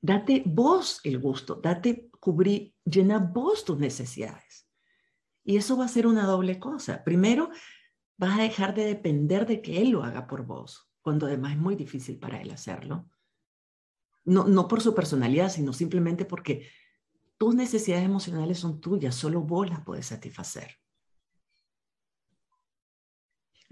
Date 0.00 0.42
vos 0.46 1.00
el 1.04 1.18
gusto, 1.18 1.56
date 1.56 2.10
cubrir, 2.18 2.74
llena 2.84 3.18
vos 3.18 3.64
tus 3.64 3.78
necesidades. 3.78 4.68
Y 5.44 5.56
eso 5.56 5.76
va 5.76 5.86
a 5.86 5.88
ser 5.88 6.06
una 6.06 6.24
doble 6.24 6.58
cosa. 6.58 7.02
Primero, 7.04 7.50
vas 8.16 8.38
a 8.38 8.42
dejar 8.42 8.74
de 8.74 8.84
depender 8.84 9.46
de 9.46 9.62
que 9.62 9.80
él 9.80 9.90
lo 9.90 10.02
haga 10.02 10.26
por 10.26 10.44
vos, 10.44 10.90
cuando 11.00 11.26
además 11.26 11.52
es 11.52 11.58
muy 11.58 11.76
difícil 11.76 12.18
para 12.18 12.40
él 12.40 12.50
hacerlo. 12.50 13.08
No, 14.24 14.44
no 14.44 14.68
por 14.68 14.80
su 14.80 14.94
personalidad, 14.94 15.50
sino 15.50 15.72
simplemente 15.72 16.24
porque 16.24 16.68
tus 17.38 17.54
necesidades 17.54 18.04
emocionales 18.04 18.58
son 18.58 18.80
tuyas, 18.80 19.14
solo 19.14 19.40
vos 19.40 19.68
las 19.68 19.84
puedes 19.84 20.06
satisfacer. 20.06 20.76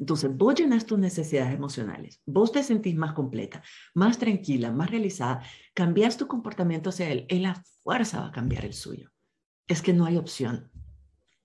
Entonces, 0.01 0.35
vos 0.35 0.55
llenas 0.55 0.87
tus 0.87 0.99
necesidades 0.99 1.55
emocionales, 1.55 2.23
vos 2.25 2.51
te 2.51 2.63
sentís 2.63 2.97
más 2.97 3.13
completa, 3.13 3.63
más 3.95 4.19
tranquila, 4.19 4.73
más 4.73 4.91
realizada, 4.91 5.43
cambias 5.75 6.17
tu 6.17 6.27
comportamiento 6.27 6.89
hacia 6.89 7.11
él, 7.11 7.27
él 7.29 7.43
la 7.43 7.63
fuerza 7.83 8.21
va 8.21 8.29
a 8.29 8.33
cambiar 8.33 8.65
el 8.65 8.73
suyo. 8.73 9.11
Es 9.69 9.83
que 9.83 9.93
no 9.93 10.07
hay 10.07 10.17
opción. 10.17 10.71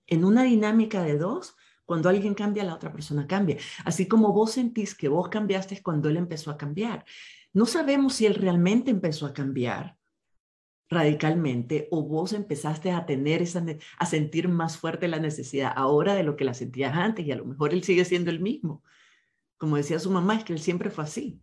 En 0.06 0.24
una 0.24 0.42
dinámica 0.42 1.02
de 1.02 1.18
dos, 1.18 1.54
cuando 1.86 2.08
alguien 2.08 2.34
cambia, 2.34 2.64
la 2.64 2.74
otra 2.74 2.92
persona 2.92 3.26
cambia. 3.26 3.56
Así 3.84 4.06
como 4.06 4.32
vos 4.32 4.52
sentís 4.52 4.94
que 4.94 5.08
vos 5.08 5.28
cambiaste 5.28 5.82
cuando 5.82 6.08
él 6.08 6.16
empezó 6.16 6.50
a 6.50 6.58
cambiar. 6.58 7.04
No 7.52 7.64
sabemos 7.64 8.14
si 8.14 8.26
él 8.26 8.34
realmente 8.34 8.90
empezó 8.90 9.24
a 9.24 9.32
cambiar 9.32 9.96
radicalmente 10.88 11.88
o 11.90 12.02
vos 12.02 12.32
empezaste 12.32 12.90
a 12.90 13.06
tener 13.06 13.42
esa, 13.42 13.64
a 13.98 14.06
sentir 14.06 14.48
más 14.48 14.76
fuerte 14.76 15.08
la 15.08 15.18
necesidad 15.18 15.72
ahora 15.74 16.14
de 16.14 16.22
lo 16.22 16.36
que 16.36 16.44
la 16.44 16.54
sentías 16.54 16.94
antes 16.94 17.26
y 17.26 17.32
a 17.32 17.36
lo 17.36 17.44
mejor 17.44 17.72
él 17.72 17.82
sigue 17.82 18.04
siendo 18.04 18.30
el 18.30 18.40
mismo. 18.40 18.82
Como 19.56 19.76
decía 19.76 19.98
su 19.98 20.10
mamá, 20.10 20.36
es 20.36 20.44
que 20.44 20.52
él 20.52 20.60
siempre 20.60 20.90
fue 20.90 21.04
así. 21.04 21.40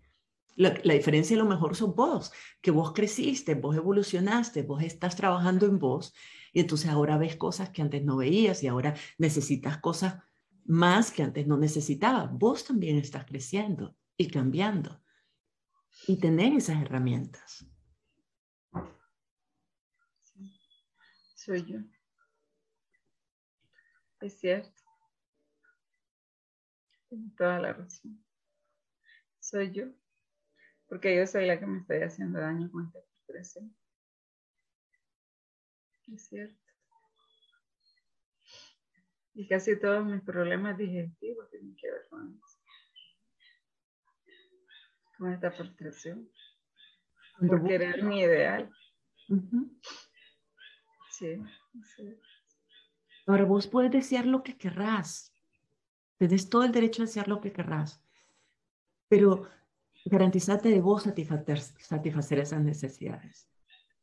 La, 0.55 0.77
la 0.83 0.93
diferencia 0.93 1.35
a 1.35 1.39
lo 1.39 1.49
mejor 1.49 1.75
son 1.75 1.95
vos, 1.95 2.31
que 2.61 2.69
vos 2.69 2.93
creciste, 2.93 3.55
vos 3.55 3.75
evolucionaste, 3.75 4.61
vos 4.61 4.83
estás 4.83 5.15
trabajando 5.15 5.65
en 5.65 5.79
vos 5.79 6.13
y 6.53 6.59
entonces 6.59 6.89
ahora 6.89 7.17
ves 7.17 7.35
cosas 7.35 7.69
que 7.71 7.81
antes 7.81 8.03
no 8.03 8.17
veías 8.17 8.61
y 8.61 8.67
ahora 8.67 8.93
necesitas 9.17 9.79
cosas 9.79 10.17
más 10.65 11.11
que 11.11 11.23
antes 11.23 11.47
no 11.47 11.57
necesitabas. 11.57 12.31
Vos 12.31 12.65
también 12.65 12.97
estás 12.97 13.25
creciendo 13.25 13.95
y 14.17 14.29
cambiando 14.29 15.01
y 16.07 16.19
tener 16.19 16.53
esas 16.53 16.81
herramientas. 16.81 17.65
soy 21.43 21.65
yo. 21.65 21.79
Es 24.21 24.39
cierto. 24.39 24.81
Tienes 27.09 27.35
toda 27.35 27.59
la 27.59 27.73
razón. 27.73 28.23
Soy 29.39 29.71
yo. 29.73 29.87
Porque 30.87 31.15
yo 31.17 31.27
soy 31.27 31.45
la 31.45 31.59
que 31.59 31.65
me 31.65 31.79
estoy 31.79 32.01
haciendo 32.01 32.39
daño 32.39 32.71
con 32.71 32.87
esta 32.87 32.99
frustración. 33.01 33.75
Es 36.07 36.27
cierto. 36.27 36.62
Y 39.35 39.47
casi 39.47 39.79
todos 39.79 40.05
mis 40.05 40.21
problemas 40.21 40.77
digestivos 40.77 41.49
tienen 41.49 41.75
que 41.75 41.91
ver 41.91 42.07
con 42.09 42.35
eso. 42.35 42.59
Con 45.17 45.33
esta 45.33 45.51
frustración. 45.51 46.29
Por 47.39 47.65
querer 47.65 48.03
mi 48.03 48.21
ideal. 48.21 48.71
Sí, 51.09 51.41
Ahora 53.25 53.45
vos 53.45 53.67
puedes 53.67 53.91
desear 53.91 54.25
lo 54.25 54.43
que 54.43 54.57
querrás. 54.57 55.33
Tenés 56.17 56.49
todo 56.49 56.63
el 56.63 56.71
derecho 56.71 57.01
a 57.01 57.05
desear 57.05 57.27
lo 57.27 57.39
que 57.39 57.51
querrás. 57.51 58.03
Pero 59.07 59.47
garantizate 60.05 60.69
de 60.69 60.81
vos 60.81 61.03
satisfacer, 61.03 61.59
satisfacer 61.59 62.39
esas 62.39 62.61
necesidades. 62.61 63.49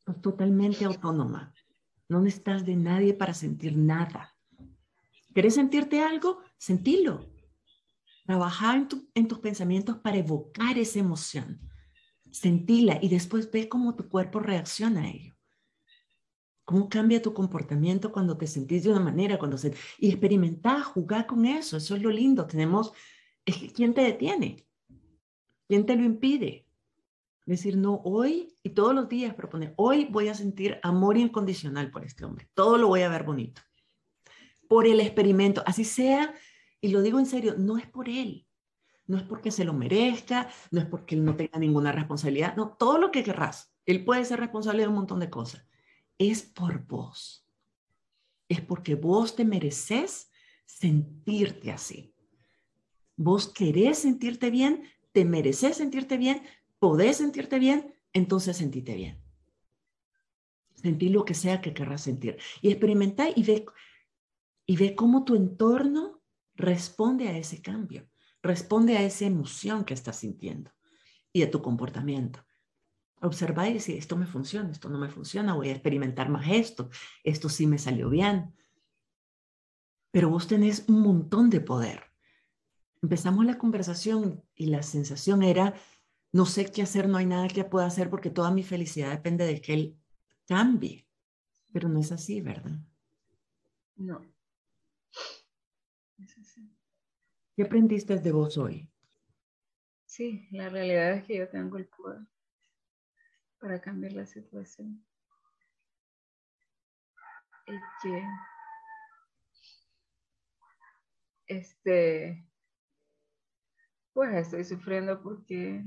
Sos 0.05 0.21
totalmente 0.21 0.85
autónoma. 0.85 1.53
No 2.09 2.19
necesitas 2.19 2.65
de 2.65 2.75
nadie 2.75 3.13
para 3.13 3.33
sentir 3.33 3.77
nada. 3.77 4.30
¿Querés 5.33 5.55
sentirte 5.55 6.01
algo? 6.01 6.39
Sentilo. 6.57 7.31
Trabaja 8.25 8.75
en, 9.15 9.27
tus 9.27 9.39
pensamientos 9.39 9.97
para 9.97 10.17
evocar 10.17 10.77
esa 10.77 10.99
emoción. 10.99 11.59
Sentila 12.31 12.99
y 13.01 13.09
después 13.09 13.49
ve 13.51 13.67
cómo 13.67 13.95
tu 13.95 14.07
cuerpo 14.07 14.39
reacciona 14.39 15.01
a 15.01 15.09
ello. 15.09 15.35
¿Cómo 16.63 16.87
cambia 16.87 17.21
tu 17.21 17.33
comportamiento 17.33 18.11
cuando 18.11 18.37
te 18.37 18.47
sentís 18.47 18.83
de 18.83 18.91
una 18.91 18.99
manera? 18.99 19.37
Cuando 19.37 19.57
se... 19.57 19.73
Y 19.97 20.09
experimentar, 20.09 20.81
jugar 20.81 21.25
con 21.25 21.45
eso, 21.45 21.77
eso 21.77 21.95
es 21.95 22.01
lo 22.01 22.09
lindo. 22.09 22.45
Tenemos, 22.45 22.93
¿quién 23.75 23.93
te 23.93 24.01
detiene? 24.01 24.65
¿Quién 25.67 25.85
te 25.85 25.95
lo 25.95 26.03
impide? 26.03 26.67
Decir, 27.45 27.75
no, 27.75 27.95
hoy 28.05 28.55
y 28.63 28.69
todos 28.69 28.93
los 28.93 29.09
días 29.09 29.33
proponer, 29.33 29.73
hoy 29.75 30.05
voy 30.05 30.29
a 30.29 30.35
sentir 30.35 30.79
amor 30.83 31.17
incondicional 31.17 31.89
por 31.89 32.05
este 32.05 32.23
hombre. 32.23 32.49
Todo 32.53 32.77
lo 32.77 32.87
voy 32.87 33.01
a 33.01 33.09
ver 33.09 33.23
bonito. 33.23 33.61
Por 34.71 34.87
el 34.87 35.01
experimento, 35.01 35.61
así 35.65 35.83
sea, 35.83 36.33
y 36.79 36.87
lo 36.87 37.01
digo 37.01 37.19
en 37.19 37.25
serio, 37.25 37.55
no 37.57 37.77
es 37.77 37.85
por 37.85 38.07
él. 38.07 38.47
No 39.05 39.17
es 39.17 39.23
porque 39.23 39.51
se 39.51 39.65
lo 39.65 39.73
merezca, 39.73 40.49
no 40.71 40.79
es 40.79 40.87
porque 40.87 41.15
él 41.15 41.25
no 41.25 41.35
tenga 41.35 41.59
ninguna 41.59 41.91
responsabilidad, 41.91 42.55
no, 42.55 42.77
todo 42.79 42.97
lo 42.97 43.11
que 43.11 43.23
querrás. 43.23 43.73
Él 43.85 44.05
puede 44.05 44.23
ser 44.23 44.39
responsable 44.39 44.83
de 44.83 44.87
un 44.87 44.95
montón 44.95 45.19
de 45.19 45.29
cosas 45.29 45.65
es 46.29 46.43
por 46.43 46.85
vos. 46.85 47.47
Es 48.47 48.61
porque 48.61 48.95
vos 48.95 49.35
te 49.35 49.45
mereces 49.45 50.29
sentirte 50.65 51.71
así. 51.71 52.13
Vos 53.15 53.47
querés 53.47 53.99
sentirte 53.99 54.51
bien, 54.51 54.83
te 55.11 55.25
mereces 55.25 55.77
sentirte 55.77 56.17
bien, 56.17 56.43
podés 56.79 57.17
sentirte 57.17 57.59
bien, 57.59 57.95
entonces 58.13 58.57
sentite 58.57 58.95
bien. 58.95 59.21
Sentí 60.75 61.09
lo 61.09 61.25
que 61.25 61.33
sea 61.33 61.61
que 61.61 61.73
querrás 61.73 62.01
sentir. 62.01 62.37
Y 62.61 62.69
experimenta 62.69 63.27
y 63.35 63.43
ve, 63.43 63.65
y 64.71 64.77
ve 64.77 64.95
cómo 64.95 65.25
tu 65.25 65.35
entorno 65.35 66.23
responde 66.55 67.27
a 67.27 67.37
ese 67.37 67.61
cambio, 67.61 68.07
responde 68.41 68.95
a 68.95 69.03
esa 69.03 69.25
emoción 69.25 69.83
que 69.83 69.93
estás 69.93 70.19
sintiendo 70.19 70.71
y 71.33 71.43
a 71.43 71.51
tu 71.51 71.61
comportamiento. 71.61 72.39
Observar 73.19 73.67
y 73.67 73.73
decir, 73.73 73.97
esto 73.97 74.15
me 74.15 74.25
funciona, 74.25 74.71
esto 74.71 74.87
no 74.87 74.97
me 74.97 75.09
funciona, 75.09 75.55
voy 75.55 75.67
a 75.67 75.73
experimentar 75.73 76.29
más 76.29 76.47
esto, 76.49 76.89
esto 77.25 77.49
sí 77.49 77.67
me 77.67 77.79
salió 77.79 78.09
bien. 78.09 78.55
Pero 80.09 80.29
vos 80.29 80.47
tenés 80.47 80.85
un 80.87 81.01
montón 81.01 81.49
de 81.49 81.59
poder. 81.59 82.03
Empezamos 83.01 83.43
la 83.43 83.57
conversación 83.57 84.41
y 84.55 84.67
la 84.67 84.83
sensación 84.83 85.43
era, 85.43 85.73
no 86.31 86.45
sé 86.45 86.71
qué 86.71 86.83
hacer, 86.83 87.09
no 87.09 87.17
hay 87.17 87.25
nada 87.25 87.49
que 87.49 87.65
pueda 87.65 87.87
hacer 87.87 88.09
porque 88.09 88.29
toda 88.29 88.51
mi 88.51 88.63
felicidad 88.63 89.09
depende 89.09 89.45
de 89.45 89.59
que 89.59 89.73
él 89.73 89.99
cambie. 90.47 91.09
Pero 91.73 91.89
no 91.89 91.99
es 91.99 92.13
así, 92.13 92.39
¿verdad? 92.39 92.79
No. 93.97 94.31
¿Qué 97.61 97.67
aprendiste 97.67 98.17
de 98.17 98.31
vos 98.31 98.57
hoy? 98.57 98.91
Sí, 100.07 100.47
la 100.49 100.67
realidad 100.69 101.11
es 101.11 101.25
que 101.25 101.37
yo 101.37 101.47
tengo 101.47 101.77
el 101.77 101.87
poder 101.89 102.21
para 103.59 103.79
cambiar 103.79 104.13
la 104.13 104.25
situación. 104.25 105.05
Y 107.67 107.73
que 108.01 108.25
este 111.45 112.49
pues 114.13 114.33
estoy 114.33 114.63
sufriendo 114.63 115.21
porque 115.21 115.83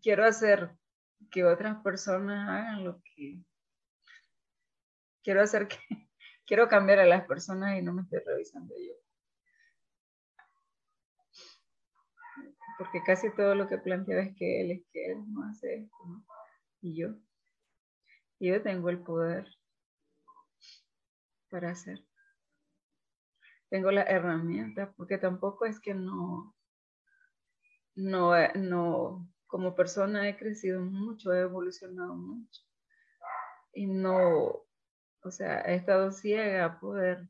quiero 0.00 0.24
hacer 0.24 0.78
que 1.32 1.42
otras 1.42 1.82
personas 1.82 2.48
hagan 2.48 2.84
lo 2.84 3.02
que 3.02 3.42
quiero 5.24 5.42
hacer 5.42 5.66
que 5.66 6.05
quiero 6.46 6.68
cambiar 6.68 7.00
a 7.00 7.06
las 7.06 7.26
personas 7.26 7.78
y 7.78 7.82
no 7.82 7.92
me 7.92 8.02
estoy 8.02 8.20
revisando 8.24 8.74
yo. 8.76 8.94
porque 12.76 13.02
casi 13.02 13.30
todo 13.34 13.54
lo 13.54 13.68
que 13.68 13.78
planteaba 13.78 14.22
es 14.22 14.36
que 14.36 14.60
él 14.60 14.70
es 14.70 14.82
que 14.92 15.12
él 15.12 15.32
no 15.32 15.44
hace 15.44 15.76
esto, 15.76 15.96
Y 16.80 16.96
yo, 16.96 17.14
yo 18.38 18.62
tengo 18.62 18.90
el 18.90 19.02
poder 19.02 19.46
para 21.48 21.70
hacer. 21.70 22.04
Tengo 23.68 23.90
la 23.90 24.02
herramienta, 24.02 24.92
porque 24.96 25.18
tampoco 25.18 25.64
es 25.64 25.80
que 25.80 25.94
no, 25.94 26.54
no, 27.94 28.32
no, 28.54 29.28
como 29.46 29.74
persona 29.74 30.28
he 30.28 30.36
crecido 30.36 30.80
mucho, 30.82 31.32
he 31.32 31.40
evolucionado 31.40 32.14
mucho. 32.14 32.62
Y 33.72 33.86
no, 33.86 34.65
o 35.26 35.30
sea, 35.30 35.60
he 35.62 35.74
estado 35.74 36.12
ciega 36.12 36.64
a 36.64 36.80
poder 36.80 37.28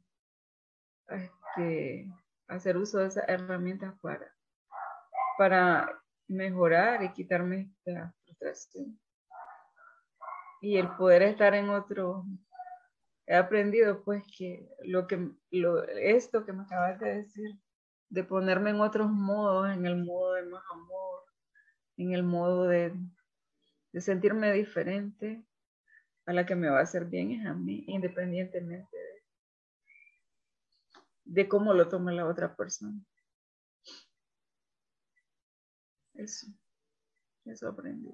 este, 1.09 2.09
hacer 2.49 2.77
uso 2.77 2.99
de 2.99 3.07
esas 3.07 3.29
herramientas 3.29 3.95
para 4.01 4.37
para 5.37 6.03
mejorar 6.29 7.03
y 7.03 7.13
quitarme 7.13 7.71
esta 7.85 8.15
frustración. 8.25 8.99
Y 10.61 10.79
el 10.79 10.89
poder 10.97 11.23
estar 11.23 11.55
en 11.55 11.69
otro, 11.69 12.25
he 13.27 13.35
aprendido 13.35 14.03
pues 14.03 14.25
que 14.37 14.69
lo 14.85 15.07
que, 15.07 15.31
lo, 15.51 15.85
esto 15.85 16.45
que 16.45 16.53
me 16.53 16.63
acabas 16.63 16.99
de 16.99 17.17
decir, 17.17 17.51
de 18.09 18.25
ponerme 18.25 18.71
en 18.71 18.81
otros 18.81 19.11
modos, 19.11 19.71
en 19.71 19.85
el 19.87 20.05
modo 20.05 20.35
de 20.35 20.47
más 20.47 20.63
amor, 20.73 21.25
en 21.99 22.13
el 22.13 22.23
modo 22.23 22.65
de, 22.65 22.95
de 23.93 24.01
sentirme 24.01 24.53
diferente, 24.53 25.45
a 26.27 26.33
la 26.33 26.45
que 26.45 26.57
me 26.57 26.69
va 26.69 26.81
a 26.81 26.83
hacer 26.83 27.07
bien 27.07 27.31
es 27.33 27.47
a 27.47 27.55
mí, 27.55 27.85
independientemente 27.87 28.97
de, 28.97 29.23
de 31.25 31.49
cómo 31.49 31.73
lo 31.73 31.89
tome 31.89 32.13
la 32.13 32.27
otra 32.27 32.55
persona. 32.55 33.01
Eso, 36.15 36.47
eso 37.45 37.69
aprendí. 37.69 38.11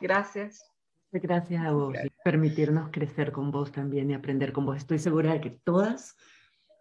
Gracias. 0.00 0.64
Gracias 1.12 1.62
a 1.62 1.72
vos 1.72 1.94
y 2.02 2.10
permitirnos 2.24 2.90
crecer 2.90 3.32
con 3.32 3.50
vos 3.50 3.70
también 3.70 4.10
y 4.10 4.14
aprender 4.14 4.52
con 4.52 4.64
vos. 4.64 4.78
Estoy 4.78 4.98
segura 4.98 5.34
de 5.34 5.42
que 5.42 5.50
todas 5.50 6.16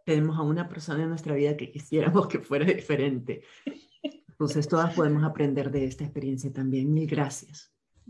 tenemos 0.06 0.38
a 0.38 0.44
una 0.44 0.70
persona 0.70 1.04
en 1.04 1.10
nuestra 1.10 1.36
vida 1.36 1.58
que 1.58 1.70
quisiéramos 1.70 2.28
que 2.28 2.40
fuera 2.40 2.66
diferente. 2.66 3.44
Entonces 4.30 4.68
todas 4.70 4.94
podemos 4.96 5.24
aprender 5.24 5.70
de 5.70 5.86
esta 5.86 6.06
experiencia 6.06 6.52
también. 6.54 6.94
Mil 6.94 7.08
gracias. 7.08 7.74